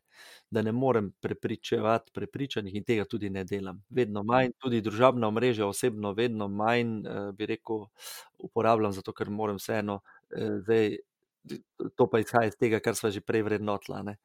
[0.50, 3.82] da ne morem prepričevati prepričanih in tega tudi ne delam.
[3.90, 7.84] Vedno manj, tudi družabna omrežja, osebno, vedno manj, eh, bi rekel,
[8.38, 10.96] uporabljam, zato ker moram vseeno eh, zdaj.
[11.94, 14.16] To pa izhaja iz tega, kar smo že prej vrednotili.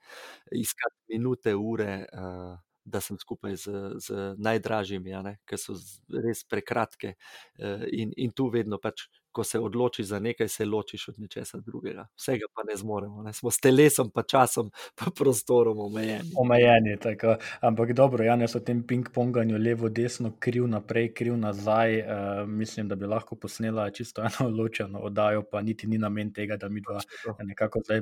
[0.58, 3.72] Iskati minute, ure, uh, da sem skupaj z,
[4.02, 5.14] z najdražjimi,
[5.46, 5.76] ki so
[6.24, 7.14] res prekratke.
[7.60, 11.60] Eh, in, in tu vedno, pač, ko se odločiš za nekaj, se ločiš od nečesa
[11.60, 12.08] drugega.
[12.16, 13.34] Vsega pa ne zmoremo, ne?
[13.34, 16.32] smo s telesom, pa časom, pa prostorom omejeni.
[16.38, 17.36] Omejeni, tako.
[17.62, 22.00] Ampak dobro, ja, jaz o tem ping-ponganju levo, desno, kriv naprej, kriv nazaj.
[22.02, 26.58] Uh, mislim, da bi lahko posnela čisto eno ločeno oddajo, pa niti ni namen tega,
[26.58, 27.00] da mi dva
[27.44, 28.02] nekako zdaj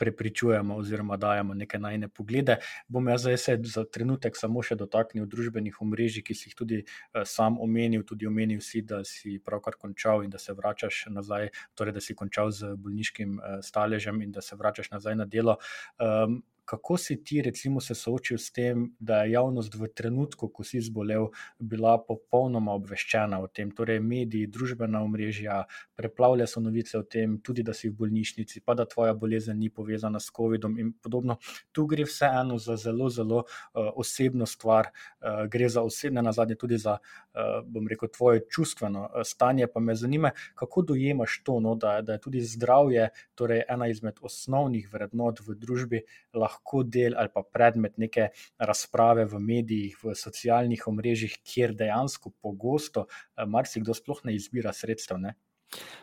[0.00, 2.56] prepričujemo oziroma dajemo neke najne poglede.
[2.88, 6.82] Bom jaz zdaj se za trenutek samo še dotaknil družbenih omrežij, ki si jih tudi
[6.82, 11.50] uh, sam omenil, tudi omenil si, da si pravkar končal in da se vračaš nazaj,
[11.74, 15.58] torej da si končal z bolniškim uh, staležem in da se vračaš nazaj na delo.
[16.00, 20.64] Um, kako si ti, recimo, se soočil s tem, da je javnost v trenutku, ko
[20.64, 25.64] si zbolel, bila popolnoma obveščena o tem, torej mediji, družbena omrežja,
[25.98, 29.70] preplavlja so novice o tem, tudi da si v bolnišnici, pa da tvoja bolezen ni
[29.70, 31.38] povezana s COVID-om in podobno.
[31.72, 36.58] Tu gre vseeno za zelo, zelo uh, osebno stvar, uh, gre za osebne, na zadnje
[36.60, 39.66] tudi za, uh, bom rekel, tvoje čustveno stanje.
[39.66, 44.22] Pa me zanima, kako dojemaš to, no, da, da je tudi zdravje, torej ena izmed
[44.22, 46.02] osnovnih vrednot v družbi,
[46.34, 52.32] lahko lahko del ali pa predmet neke razprave v medijih, v socialnih omrežjih, kjer dejansko
[52.40, 55.18] pogosto eh, marsikdo sploh ne izbira sredstev.
[55.18, 55.34] Ne?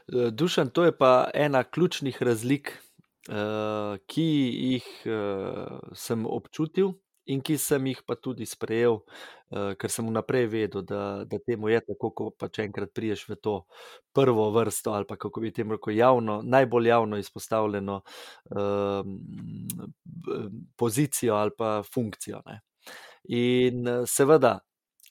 [0.07, 2.73] Eh, Dušan, to je pa ena ključnih razlik,
[3.29, 4.27] eh, ki
[4.73, 4.87] jih
[5.93, 6.97] sem občutil
[7.27, 11.71] in ki sem jih pa tudi sprejel, uh, ker sem vnaprej vedel, da, da temu
[11.71, 13.55] je tako, ko pa če enkrat priješ v to
[14.15, 19.01] prvo vrsto ali pa kako bi temu rekel, javno, najbolj javno izpostavljeno uh,
[20.77, 22.41] pozicijo ali pa funkcijo.
[22.45, 22.61] Ne.
[23.27, 24.59] In seveda,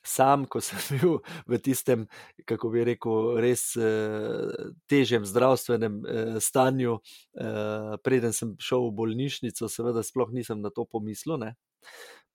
[0.07, 1.19] sam, ko sem bil
[1.51, 2.07] v tistem,
[2.49, 6.99] kako bi rekel, res eh, težjem zdravstvenem eh, stanju,
[7.37, 11.41] eh, preden sem šel v bolnišnico, seveda, sploh nisem na to pomislil.
[11.43, 11.55] Ne.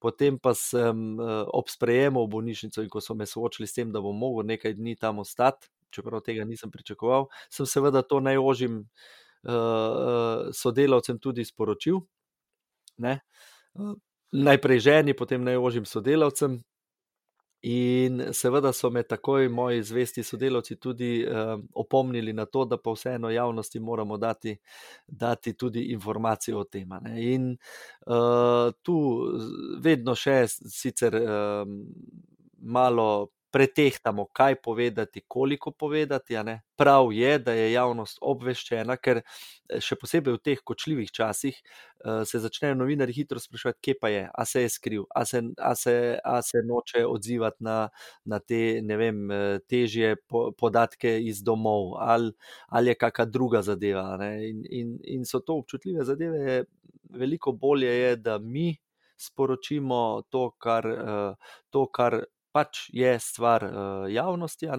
[0.02, 1.20] Potem pa sem
[1.54, 4.74] ob sprejemu v bolnišnico in ko so me soočili s tem, da bom mogel nekaj
[4.74, 12.02] dni tam ostati, čeprav tega nisem pričakoval, sem seveda to najožjim eh, sodelavcem tudi sporočil.
[12.98, 13.20] Ne.
[14.32, 16.60] Najprej ženi, potem najožjim sodelavcem,
[17.64, 22.92] In seveda so me takoj moji zvesti sodelavci tudi uh, opomnili na to, da pa
[22.92, 24.58] vseeno javnosti moramo dati,
[25.08, 26.90] dati tudi informacije o tem.
[27.18, 27.52] In
[28.08, 28.98] uh, tu
[29.82, 31.68] vedno še sicer uh,
[32.58, 36.36] malo pretehtamo, kaj povedati, koliko povedati.
[36.76, 42.24] Prav je, da je javnost obveščena, ker eh, še posebej v teh kočljivih časih uh,
[42.26, 45.76] se začnejo novinari hitro sprašovati, kje pa je, a se je skril, a se, a
[45.76, 47.78] se, a se noče odzivati na,
[48.26, 52.34] na te vem, eh, težje po, podatke iz domov, ali,
[52.70, 54.08] ali je kakšna druga zadeva.
[54.42, 56.64] In, in, in so to občutljive zadeve,
[57.12, 58.72] veliko bolje je, da mi.
[59.22, 60.86] Sporočimo to, kar,
[61.70, 62.16] to, kar
[62.52, 64.70] pač je stvar uh, javnosti.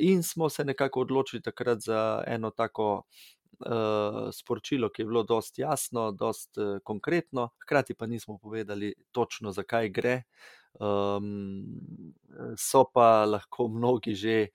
[0.00, 3.02] In smo se nekako odločili takrat za eno tako
[3.60, 9.52] uh, sporočilo, ki je bilo dosti jasno, dosti uh, konkretno, hkrati pa nismo povedali točno,
[9.52, 10.22] zakaj gre.
[10.78, 11.64] Um,
[12.56, 14.48] so pa lahko mnogi že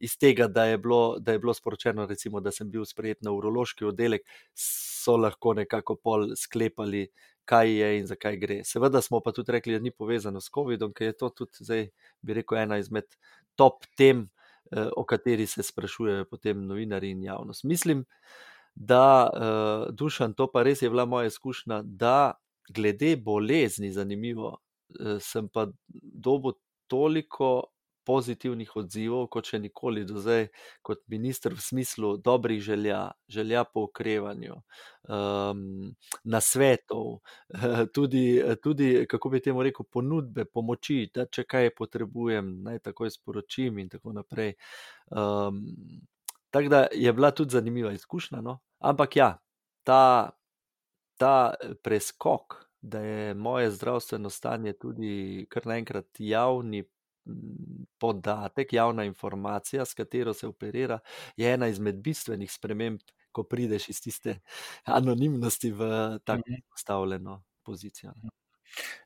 [0.00, 3.32] iz tega, da je bilo, da je bilo sporočeno, recimo, da sem bil sprejet na
[3.34, 4.22] urološki oddelek,
[4.54, 7.08] so lahko nekako pol sklepali,
[7.48, 8.58] kaj je in zakaj gre.
[8.64, 11.86] Seveda smo pa tudi rekli, da ni povezano s COVID-om, ker je to tudi, zdaj,
[12.22, 13.08] bi rekel, ena izmed
[13.56, 14.26] top tem,
[14.72, 17.64] eh, o kateri se sprašujejo potem novinari in javnost.
[17.64, 18.04] Mislim,
[18.78, 22.38] da, uh, dušan, to pa res je bila moja izkušnja, da
[22.70, 24.52] glede bolezni, zanimivo,
[25.00, 26.54] uh, sem pa dobil
[26.86, 27.64] toliko
[28.08, 30.48] pozitivnih odzivov, kot še nikoli do zdaj,
[30.86, 34.56] kot minister, v smislu dobrih želja, želja po ukrevanju,
[35.08, 35.64] um,
[36.24, 37.18] nasvetov,
[37.96, 38.24] tudi,
[38.64, 43.92] tudi, kako bi temu rekel, ponudbe, pomoči, da če kaj potrebujem, naj takoj sporočim in
[43.92, 44.54] tako naprej.
[45.12, 45.66] Um,
[46.50, 48.40] tako da je bila tudi zanimiva izkušnja.
[48.40, 48.58] No?
[48.78, 49.34] Ampak ja,
[49.84, 50.30] ta,
[51.20, 52.64] ta preskok.
[52.80, 56.84] Da je moje zdravstveno stanje tudi kar naenkrat javni
[57.98, 60.98] podatek, javna informacija, s katero se operira,
[61.36, 63.00] je ena izmed bistvenih sprememb,
[63.32, 64.40] ko prideš iz tiste
[64.98, 66.66] anonimnosti v tako mhm.
[66.70, 68.12] postavljeno pozicijo.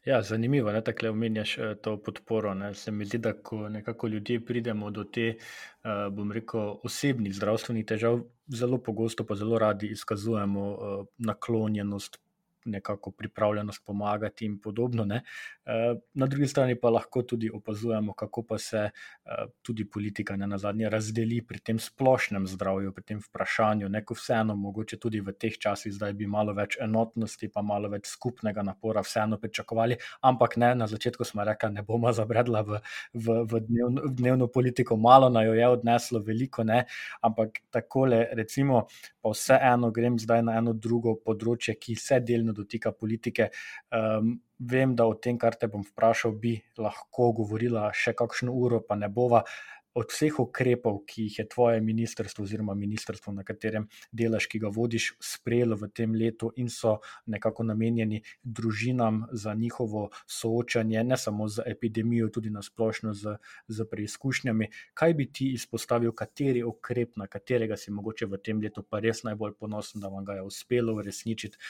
[0.05, 2.55] Ja, zanimivo je, da omenjaš eh, to podporo.
[2.55, 2.75] Ne.
[2.75, 7.87] Se mi zdi, da ko nekako ljudje pridemo do te, eh, bom rekel, osebnih zdravstvenih
[7.87, 12.19] težav, zelo pogosto pa zelo radi izkazujemo eh, naklonjenost
[12.65, 15.05] nekako pripravljenost pomagati in podobno.
[15.05, 15.23] Ne.
[15.65, 20.47] Eh, na drugi strani pa lahko tudi opazujemo, kako pa se eh, tudi politika ne
[20.47, 23.89] na zadnje razdeli pri tem splošnem zdravju, pri tem vprašanju.
[23.89, 28.07] Neko vseeno, mogoče tudi v teh časih, zdaj bi malo več enotnosti, pa malo več
[28.11, 32.81] skupnega napora vseeno pričakovali, ampak ne, na začetku smo rekli, ne bomo zabredla v,
[33.15, 36.85] v, v, dnevno, v dnevno politiko, malo naj jo je odneslo, veliko ne,
[37.23, 38.87] ampak takole, recimo,
[39.23, 43.51] pa vseeno grem zdaj na eno drugo področje, ki se delno dotika politike.
[43.91, 48.83] Um, vem, da o tem, kar te bom vprašal, bi lahko govorila še kakšno uro,
[48.87, 49.45] pa ne bova.
[49.93, 54.71] Od vseh ukrepov, ki jih je tvoje ministrstvo, oziroma ministrstvo, na katerem delaš, ki ga
[54.73, 56.95] vodiš, sprejelo v tem letu in so
[57.29, 63.37] nekako namenjeni družinam za njihovo soočanje, ne samo z epidemijo, tudi na splošno z,
[63.69, 64.71] z preizkušnjami.
[64.97, 69.27] Kaj bi ti izpostavil, kateri ukrep, na katerega si mogoče v tem letu pa res
[69.29, 71.61] najbolj ponosen, da vam ga je uspelo uresničiti,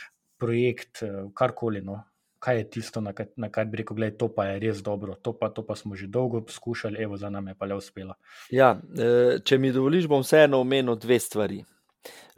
[0.42, 1.80] projekt, eh, karkoli.
[1.86, 2.02] No.
[2.42, 4.80] Kaj je tisto, na, kaj, na kar bi rekel, da je to pa je res
[4.82, 7.76] dobro, to pa, to pa smo že dolgo poskušali, evo za nami je pa le
[7.78, 8.16] uspelo.
[8.50, 11.60] Ja, eh, če mi dovoliš, bom vseeno omenil dve stvari.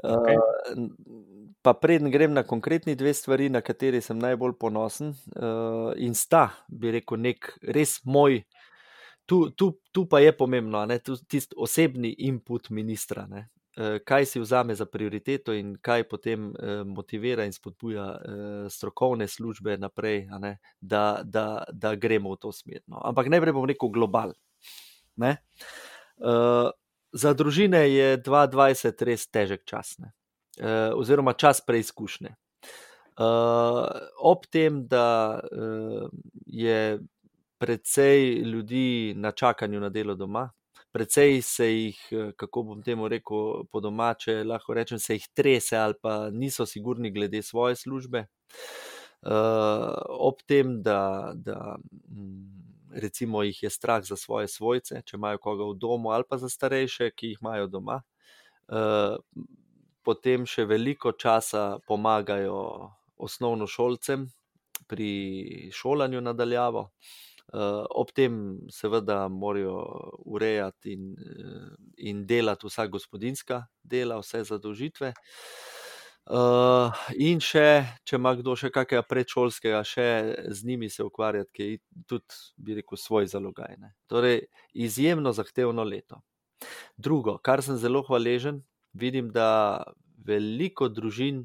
[0.04, 0.36] Okay.
[0.36, 0.90] Uh,
[1.64, 6.50] pa preden grem na konkretni dve stvari, na kateri sem najbolj ponosen, uh, in sta,
[6.68, 8.42] bi rekel, nek res moj,
[9.24, 13.24] tu, tu, tu pa je pomembno, tisti osebni input ministra.
[13.30, 13.46] Ne?
[13.76, 19.26] Eh, kaj si vzame za prioriteto in kaj potem eh, motivira in spodbuja eh, strokovne
[19.28, 22.84] službe naprej, ne, da, da, da gremo v to smer.
[22.86, 23.00] No.
[23.02, 24.34] Ampak najprej bom rekel global.
[25.16, 25.36] Ne.
[27.14, 30.10] Za družine je 2020 res težek čas, ne.
[30.94, 32.34] oziroma čas preizkušnje.
[33.14, 33.86] Uh,
[34.18, 36.10] ob tem, da uh,
[36.46, 36.98] je
[37.62, 40.48] precej ljudi na čakanju na delo doma,
[40.94, 41.98] precej se jih,
[42.38, 47.10] kako bom temu rekel, po domače, lahko rečem, se jih trese ali pa niso sigurni
[47.10, 48.26] glede svoje službe.
[49.24, 49.90] Uh,
[50.20, 51.76] ob tem, da, da
[52.94, 56.48] recimo jih je strah za svoje svojce, če imajo koga v domu, ali pa za
[56.52, 58.02] starejše, ki jih imajo doma.
[58.68, 59.16] Uh,
[60.04, 64.28] potem še veliko časa pomagajo osnovnošolcem
[64.86, 65.10] pri
[65.74, 66.90] šolanju nadaljavo.
[67.52, 69.76] Uh, ob tem, seveda, morajo
[70.24, 71.10] urejati in,
[71.96, 75.12] in delati vsa gospodinska dela, vse zadolžitve.
[76.24, 76.88] Uh,
[77.20, 80.06] in še, če ima kdo še kakega predšolskega, še
[80.56, 83.76] z njimi se ukvarjati, ki je tudi, bi rekel, svoj zalogaj.
[83.76, 83.92] Ne.
[84.08, 86.22] Torej, izjemno zahtevno leto.
[86.96, 88.62] Drugo, kar sem zelo hvaležen,
[88.96, 89.84] vidim, da
[90.24, 91.44] veliko družin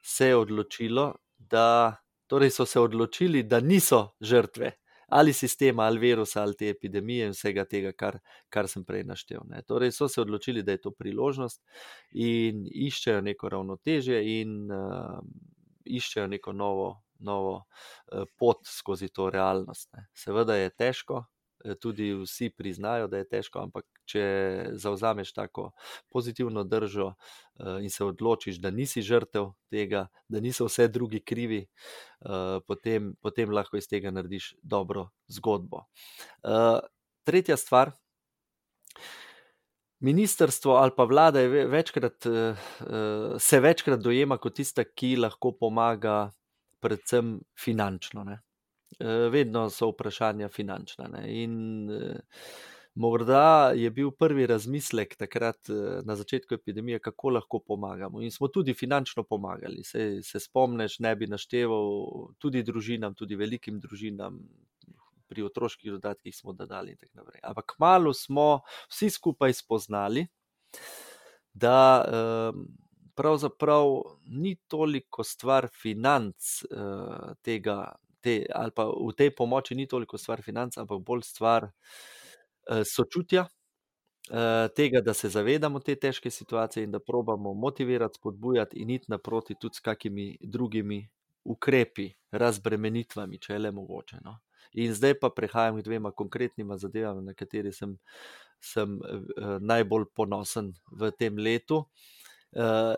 [0.00, 1.98] se je odločilo, da
[2.30, 4.76] torej so se odločili, da niso žrtve
[5.10, 9.42] ali sistema, ali virusa, ali te epidemije in vsega tega, kar, kar sem prej naštel.
[9.50, 9.62] Ne.
[9.66, 11.62] Torej, so se odločili, da je to priložnost
[12.12, 15.18] in iščejo neko ravnotežje in uh,
[15.84, 16.88] iščejo neko novo,
[17.26, 19.90] novo uh, pot skozi to realnost.
[19.96, 20.06] Ne.
[20.14, 21.24] Seveda je težko,
[21.80, 24.24] tudi vsi priznajo, da je težko, ampak če
[24.80, 25.70] zauzameš tako
[26.10, 27.12] pozitivno držo
[27.82, 31.66] in se odločiš, da nisi žrtev tega, da niso vse drugi krivi,
[32.66, 35.84] potem, potem lahko iz tega narediš dobro zgodbo.
[37.24, 37.92] Tretja stvar.
[40.00, 42.24] Ministrstvo ali pa vlada večkrat,
[43.38, 46.30] se večkrat dojema kot tista, ki lahko pomaga,
[46.80, 48.24] predvsem finančno.
[48.24, 48.40] Ne?
[49.30, 51.08] Vedno so vprašanja finančna.
[51.08, 51.42] Ne?
[51.42, 51.54] In
[52.94, 55.68] morda je bil prvi razmislek takrat
[56.04, 58.22] na začetku epidemije, kako lahko pomagamo.
[58.22, 59.84] In smo tudi finančno pomagali.
[59.84, 64.40] Se, se spomniš, ne bi našteval tudi družinam, tudi velikim družinam.
[65.30, 67.40] Pri otroških dodatkih smo dodali, in tako naprej.
[67.46, 68.60] Ampak malo smo
[68.90, 70.26] vsi skupaj spoznali,
[71.54, 72.02] da
[73.14, 73.86] pravzaprav
[74.26, 76.34] ni toliko stvar financ
[77.42, 82.82] tega te, ali pa v tej pomoči ni toliko stvar financ, ampak bolj stvar uh,
[82.86, 88.90] sočutja, uh, tega, da se zavedamo te težke situacije in da probamo motivirati, spodbujati in
[88.90, 91.02] iti naproti tudi s kakimi drugimi
[91.44, 94.20] ukrepi, razbremenitvami, če je le mogoče.
[94.24, 94.38] No.
[94.78, 97.96] In zdaj pa prehajam k dvema konkretnima zadevama, na kateri sem,
[98.60, 101.84] sem uh, najbolj ponosen v tem letu.
[101.84, 102.19] Uh,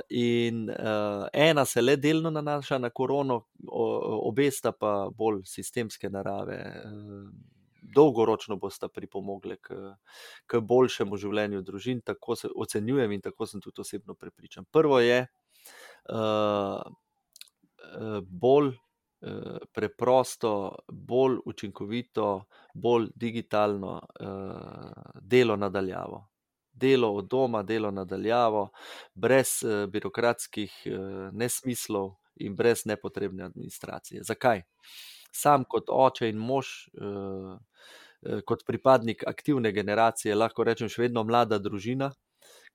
[0.08, 6.60] in uh, ena se le delno nanaša na korono, obe sta pa bolj sistemske narave.
[6.84, 7.26] Uh,
[7.94, 9.74] dolgoročno bosta pripomogli k,
[10.46, 14.64] k boljšemu življenju družin, tako se ocenjujem in tako sem tudi osebno prepričan.
[14.70, 16.80] Prvo je uh,
[18.22, 20.54] bolj uh, preprosto,
[20.88, 22.28] bolj učinkovito,
[22.74, 26.31] bolj digitalno uh, delo nadaljavo
[26.72, 28.68] delo od doma, delo nadaljavo,
[29.14, 34.22] brez uh, birokratskih uh, nesmislov in brez nepotrebne administracije.
[34.24, 34.62] Zakaj?
[35.32, 36.66] Sam kot oče in mož,
[37.00, 42.12] uh, uh, kot pripadnik aktivne generacije, lahko rečem, še vedno mlada družina,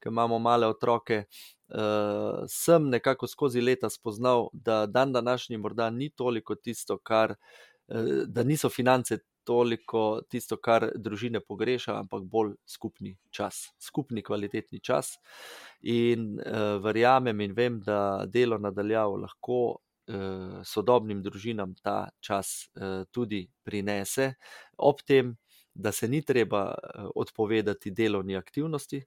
[0.01, 1.25] ki imamo male otroke.
[1.67, 8.23] Uh, sem nekako skozi leta spoznal, da dan današnji morda ni toliko tisto, kar, uh,
[8.25, 15.15] da niso finance toliko tisto, kar družine pogreša, ampak bolj skupni čas, skupni kvalitetni čas.
[15.87, 23.05] In uh, verjamem in vem, da delo nadaljavo lahko uh, sodobnim družinam ta čas uh,
[23.11, 24.33] tudi prinese,
[24.77, 25.35] ob tem,
[25.77, 26.73] da se ni treba
[27.15, 29.03] odpovedati delovni aktivnosti,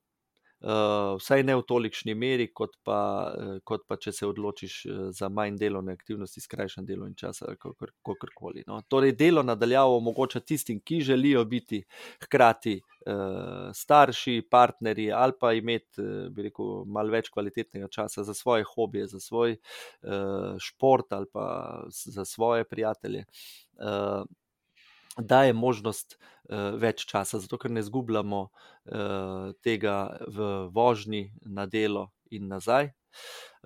[0.60, 3.00] uh, vsaj ne v tolikšni meri, kot pa,
[3.30, 7.58] uh, kot pa če se odločiš uh, za manj delovne aktivnosti, skrajšan delovni čas ali
[7.60, 8.64] kakorkoli.
[8.68, 8.80] No.
[8.88, 11.82] Torej, delo nadaljavo omogoča tistim, ki želijo biti
[12.24, 19.06] hkrati uh, starši, partnerji ali pa imeti, rekel, malo več kvalitetnega časa za svoje hobije,
[19.14, 21.46] za svoj uh, šport ali pa
[21.88, 23.24] za svoje prijatelje.
[23.80, 24.26] Uh,
[25.18, 32.10] daje možnost uh, več časa, zato ker ne zgubljamo uh, tega v vožnji na delo
[32.30, 32.92] in nazaj.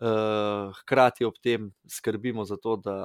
[0.01, 2.97] Uh, hkrati ob tem skrbimo za to, da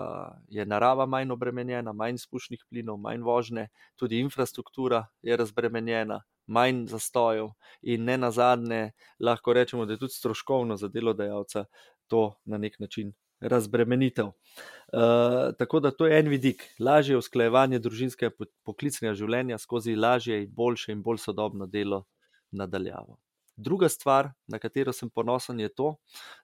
[0.47, 3.67] je narava manj obremenjena, manj spušnih plinov, manj vožnje,
[3.99, 10.15] tudi infrastruktura je razbremenjena, manj zastojev, in ne na zadnje, lahko rečemo, da je tudi
[10.17, 11.65] stroškovno za delodajalca
[12.07, 14.25] to na nek način razbremenitev.
[14.25, 20.43] Uh, tako da to je en vidik, lažje usklajevanje družinskega in poklicnega življenja skozi lažje
[20.43, 22.05] in boljše in bolj sodobno delo
[22.51, 23.19] nadaljavo.
[23.59, 25.89] Druga stvar, na katero sem ponosen, je to,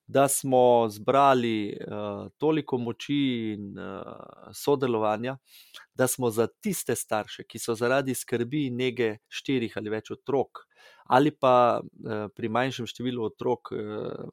[0.08, 5.38] da smo zbrali uh, toliko moči in uh, sodelovanja,
[5.96, 10.66] da smo za tiste starše, ki so zaradi skrbi in nege štirih ali več otrok,
[11.08, 14.28] ali pa uh, pri manjšem številu otrok uh,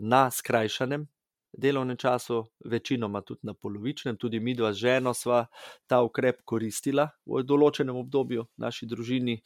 [0.00, 1.06] na skrajšanem
[1.52, 5.46] delovnem času, večinoma tudi na polovičnem, tudi mi dva z ženo sva
[5.86, 9.40] ta ukrep koristila v določenem obdobju v naši družini.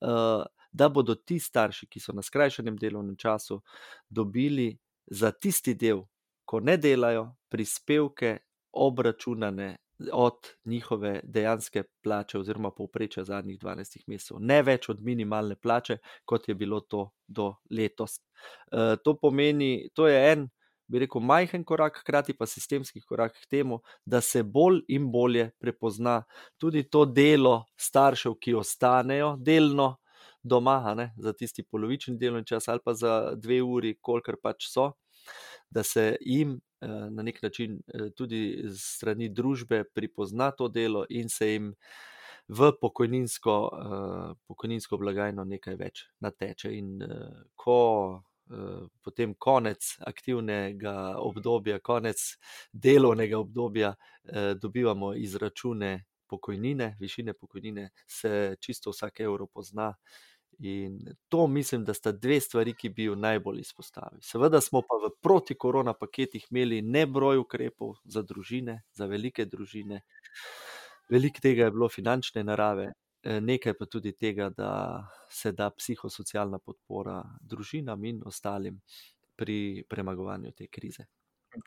[0.00, 3.56] Uh, da bodo ti starši, ki so na skrajšanem delovnem času,
[4.08, 6.02] dobili za tisti del,
[6.44, 8.36] ko ne delajo, prispevke
[8.76, 9.70] obračunane
[10.12, 10.34] od
[10.64, 16.54] njihove dejanske plače, oziroma povprečja zadnjih 12 mesecev, ne več od minimalne plače, kot je
[16.54, 18.20] bilo to do letos.
[18.72, 20.48] E, to pomeni, to je en.
[20.88, 25.50] Bi rekel, majhen korak, hkrati pa sistemski korak k temu, da se bolj in bolje
[25.60, 26.22] prepozna
[26.56, 29.96] tudi to delo staršev, ki ostanejo delno
[30.42, 34.92] doma, ne, za tisti polovični delovni čas ali pa za dve uri, kolikor pač so,
[35.70, 41.28] da se jim eh, na nek način eh, tudi strani družbe pripozna to delo in
[41.28, 41.74] se jim
[42.48, 46.72] v pokojninsko, eh, pokojninsko blagajno nekaj več nateče.
[46.78, 46.98] In
[47.54, 48.22] ko
[49.04, 52.16] potem konec aktivnega obdobja, konec
[52.72, 53.90] delovnega obdobja,
[54.56, 56.06] dobivamo izračune.
[56.28, 59.94] Pokojnine, višine pokojnine, se čisto vsak evro pozna,
[60.58, 60.98] In
[61.28, 64.22] to mislim, da sta dve stvari, ki bi jo najbolj izpostavili.
[64.22, 70.00] Seveda smo pa v proti-korona paketih imeli nebroj ukrepov za družine, za velike družine.
[71.08, 72.88] Veliko tega je bilo finančne narave,
[73.22, 74.72] eh, nekaj pa tudi tega, da
[75.30, 78.80] se da psihosocialna podpora družinam in ostalim
[79.36, 81.06] pri premagovanju te krize.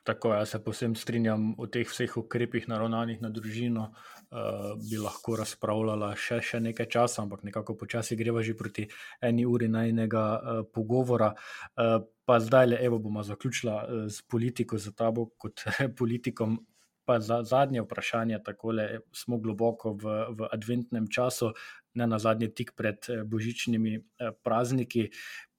[0.04, 3.92] Tako, jaz se posebno strinjam o teh vseh ukrepih, naravnanih na družino.
[4.32, 8.86] Uh, bi lahko razpravljala še, še nekaj časa, ampak nekako počasi greva že proti
[9.20, 11.34] eni uri najnega uh, pogovora.
[11.76, 15.66] Uh, pa zdaj, le, evo, bomo zaključila uh, z politiko, za tabo kot
[16.00, 16.62] politikom.
[17.04, 21.50] Pa za zadnje vprašanje, tako le smo globoko v, v adventnem času,
[21.98, 23.98] ne na zadnje, tik pred božičnimi
[24.46, 25.10] prazniki.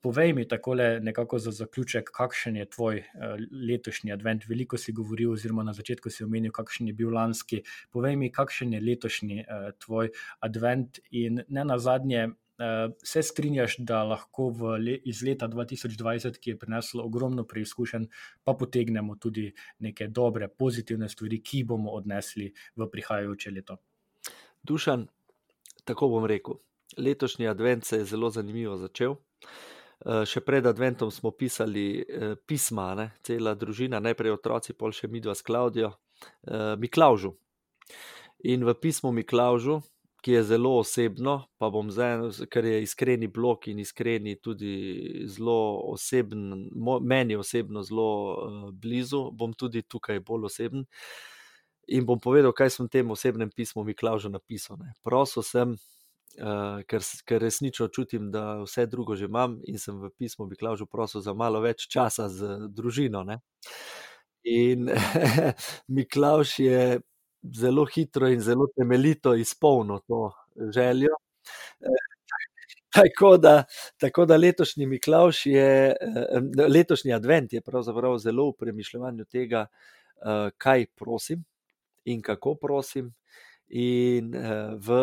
[0.03, 3.37] Povej mi tako nekako za zaključek, kakšen je tvoj uh,
[3.69, 4.49] letošnji advent.
[4.49, 7.61] Veliko si govoril, oziroma na začetku si omenil, kakšen je bil lanski.
[7.91, 12.25] Povej mi, kakšen je letošnji uh, tvoj advent in ne na zadnje.
[12.63, 18.05] Uh, se strinjaš, da lahko le, iz leta 2020, ki je prineslo ogromno preizkušenj,
[18.45, 23.79] pa potegnemo tudi neke dobre, pozitivne stvari, ki bomo odnesli v prihajajoče leto?
[24.63, 25.07] Dušan,
[25.85, 26.59] tako bom rekel.
[26.99, 29.15] Letošnji advent se je zelo zanimivo začel.
[29.15, 29.72] Eh,
[30.03, 33.07] še pred Adventom smo pisali eh, pisma, ne?
[33.23, 35.93] cela družina, najprej otroci, pol še midva s Klaudijo,
[36.47, 37.37] eh, Miklaužu.
[38.51, 39.79] In v pismu Miklaužu,
[40.23, 45.83] ki je zelo osebno, pa bom zdaj, ker je iskreni blok in iskreni tudi zelo
[45.91, 46.69] oseben,
[47.03, 50.87] meni osebno zelo blizu, bom tudi tukaj bolj oseben.
[51.91, 54.79] In bom povedal, kaj sem v tem osebnem pismu Miklaužu napisal.
[54.79, 54.95] Ne?
[55.03, 55.75] Prosil sem,
[56.41, 60.57] uh, ker, ker resnično čutim, da vse drugo že imam in sem v pismu bi
[60.57, 63.25] klaužil prosil za malo več časa z družino.
[63.25, 63.41] Ne?
[64.45, 64.91] In
[65.97, 67.01] Miklaš je
[67.43, 70.33] zelo hitro in zelo temeljito izpolnil to
[70.75, 71.15] željo.
[72.93, 73.65] Tako da,
[73.97, 75.97] tako da letošnji Miklaš je,
[76.69, 79.63] letošnji advent je pravzaprav zelo v premišljanju tega,
[80.61, 81.41] kaj prosim
[82.05, 83.09] in kako prosim.
[83.69, 84.35] In
[84.77, 84.99] v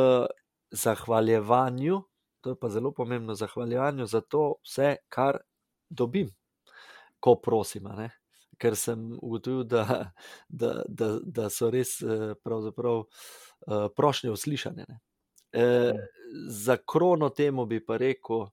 [0.71, 2.01] zahvaljevanju,
[2.41, 5.37] to je pa zelo pomembno, zahvaljevanju za to vse, kar
[5.89, 6.29] dobim,
[7.19, 7.87] ko prosim.
[8.57, 10.11] Ker sem ugotovil, da,
[10.49, 14.85] da, da, da so res eh, eh, prošnje uslišane.
[15.51, 15.93] E,
[16.49, 18.45] za krono temu bi pa rekel,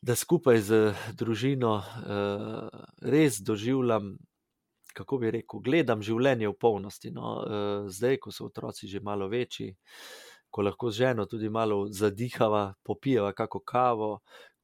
[0.00, 1.82] da skupaj z družino
[3.02, 4.14] res doživljam,
[4.94, 7.10] kako bi rekel, gledam življenje v polnosti.
[7.10, 7.32] No,
[7.90, 9.74] zdaj, ko so otroci že malo večji
[10.56, 14.10] ko lahko z ženo tudi malo zadihava, popijeva kako kavo,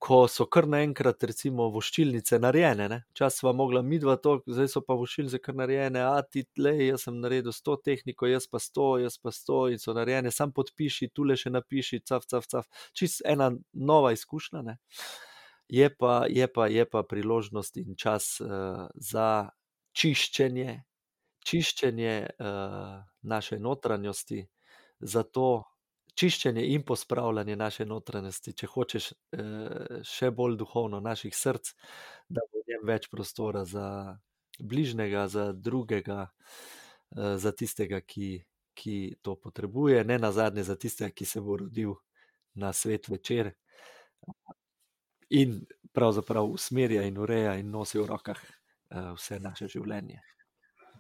[0.03, 3.03] ko so kar naenkrat, recimo, voščilnice narejene.
[3.15, 7.05] Čas smo mogla midva to, zdaj so pa voščilnice kar narejene, a ti tle, jaz
[7.07, 10.51] sem naredil s to tehniko, jaz pa sto, jaz pa sto in so narejene, sam
[10.57, 12.89] podpiši, tu le še napiši, caf, caf, caf.
[12.99, 13.53] Čist ena
[13.93, 14.65] nova izkušnja.
[14.67, 14.79] Ne?
[15.71, 19.29] Je pa, je, pa, je pa priložnost in čas uh, za
[19.95, 20.81] čiščenje,
[21.47, 24.49] čiščenje uh, naše notranjosti,
[24.99, 25.72] zato
[26.15, 31.73] čiščenje in pospravljanje naše notranjosti, če hočeš eh, še bolj duhovno, naših src,
[32.29, 34.19] da bo v njem več prostora za
[34.61, 36.29] bližnjega, za drugega,
[37.17, 38.45] eh, za tistega, ki,
[38.75, 41.97] ki to potrebuje, ne na zadnje za tistega, ki se bo rodil
[42.55, 43.55] na svet večer.
[45.33, 50.21] in pravzaprav usmerja in ureja in nosi v rokah uh, vse naše življenje.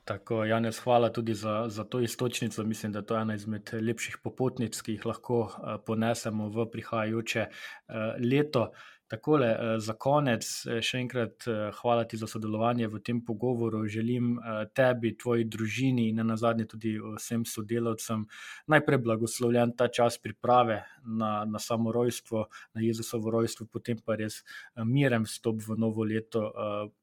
[0.04, 2.64] Tako, Janes, hvala tudi za, za to istočnico.
[2.64, 7.46] Mislim, da je to ena izmed lepših popotnic, ki jih lahko uh, ponesemo v prihajajoče
[7.46, 8.72] uh, leto.
[9.12, 13.82] Takole, eh, za konec, eh, še enkrat eh, hvala ti za sodelovanje v tem pogovoru.
[13.84, 14.38] Želim
[14.72, 18.24] tebi, tvoji družini in na zadnje tudi vsem sodelavcem
[18.72, 24.40] najprej blagoslovljen ta čas priprave na, na samo rojstvo, na Jezusovo rojstvo, potem pa res
[24.80, 26.48] miren vstop v novo leto.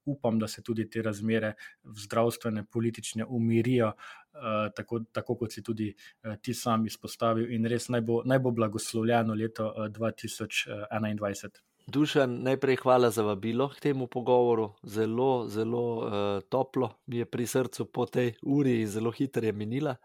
[0.09, 1.53] Upam, da se tudi te razmere
[1.83, 3.93] zdravstvene, politične umirijo.
[4.75, 5.93] Tako, tako kot si tudi
[6.41, 11.68] ti sam izpostavil, in res naj bo, naj bo blagoslovljeno leto uh, 2021.
[11.89, 14.73] Dušan, najprej hvala za vabilo k temu pogovoru.
[14.83, 16.11] Zelo, zelo uh,
[16.49, 19.95] toplo mi je pri srcu po tej uri in zelo hitro je minila.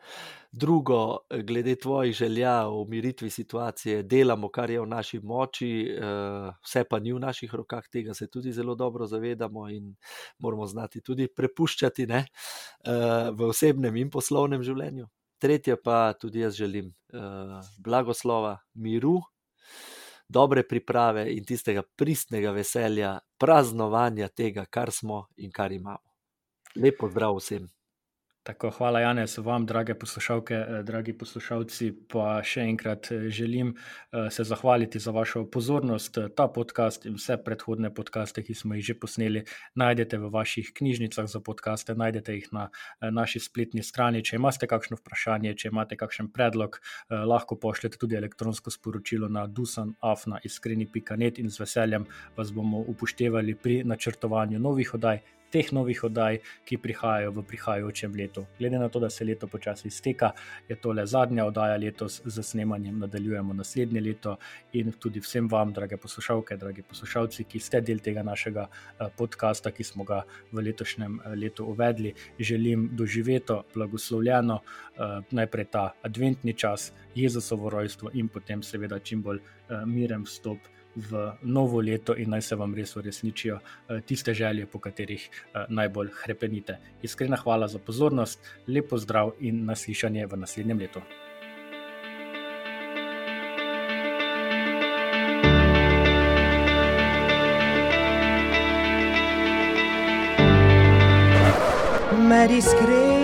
[0.53, 6.85] Drugo, glede tvojih želja o umiritvi situacije, delamo, kar je v naši moči, uh, vse
[6.89, 9.95] pa ni v naših rokah, tega se tudi zelo dobro zavedamo in
[10.39, 12.25] moramo znati tudi prepuščati ne,
[12.87, 15.07] uh, v osebnem in poslovnem življenju.
[15.39, 19.21] Tretje pa tudi jaz želim uh, blagoslova, miru
[20.27, 26.15] dobre priprave in tistega pristnega veselja, praznovanja tega, kar smo in kar imamo.
[26.77, 27.69] Lepo zdrav vsem.
[28.45, 31.87] Tako, hvala, Janes, vam, drage poslušalke, eh, dragi poslušalci.
[32.13, 36.19] Pa še enkrat eh, želim eh, se zahvaliti za vašo pozornost.
[36.37, 39.45] Ta podcast in vse predhodne podcaste, ki smo jih že posneli,
[39.81, 42.67] najdete v vaših knjižnicah za podcaste, najdete jih na
[43.01, 44.21] naši spletni strani.
[44.21, 46.77] Če imate kakšno vprašanje, če imate kakšen predlog,
[47.09, 52.05] lahko pošljete tudi elektronsko sporočilo na dusanafna.iskreni.net in z veseljem
[52.37, 55.25] vas bomo upoštevali pri načrtovanju novih oddaj
[55.55, 58.47] teh novih oddaj, ki prihajajo v prihajajočem letu.
[58.59, 60.33] Glede na to, da se leto počasi izteka,
[60.69, 64.37] je to le zadnja oddaja letos z snemanjem, nadaljujemo naslednje leto
[64.73, 69.71] in tudi vsem vam, drage poslušalke, dragi poslušalci, ki ste del tega našega eh, podcasta,
[69.71, 76.53] ki smo ga v letošnjem eh, letu uvedli, želim doživeti blagoslovljeno eh, najprej ta adventni
[76.59, 79.39] čas, Jezusovo rojstvo in potem seveda čim bolj
[79.87, 80.59] miren vstop
[80.97, 85.67] v novo leto in naj se vam res uresničijo eh, tiste želje, po katerih eh,
[85.69, 86.79] najbolj krepenite.
[87.03, 91.01] Iskrena hvala za pozornost, lepo zdrav in naslišanje v naslednjem letu.
[102.55, 103.24] Iskrenimi ljudmi.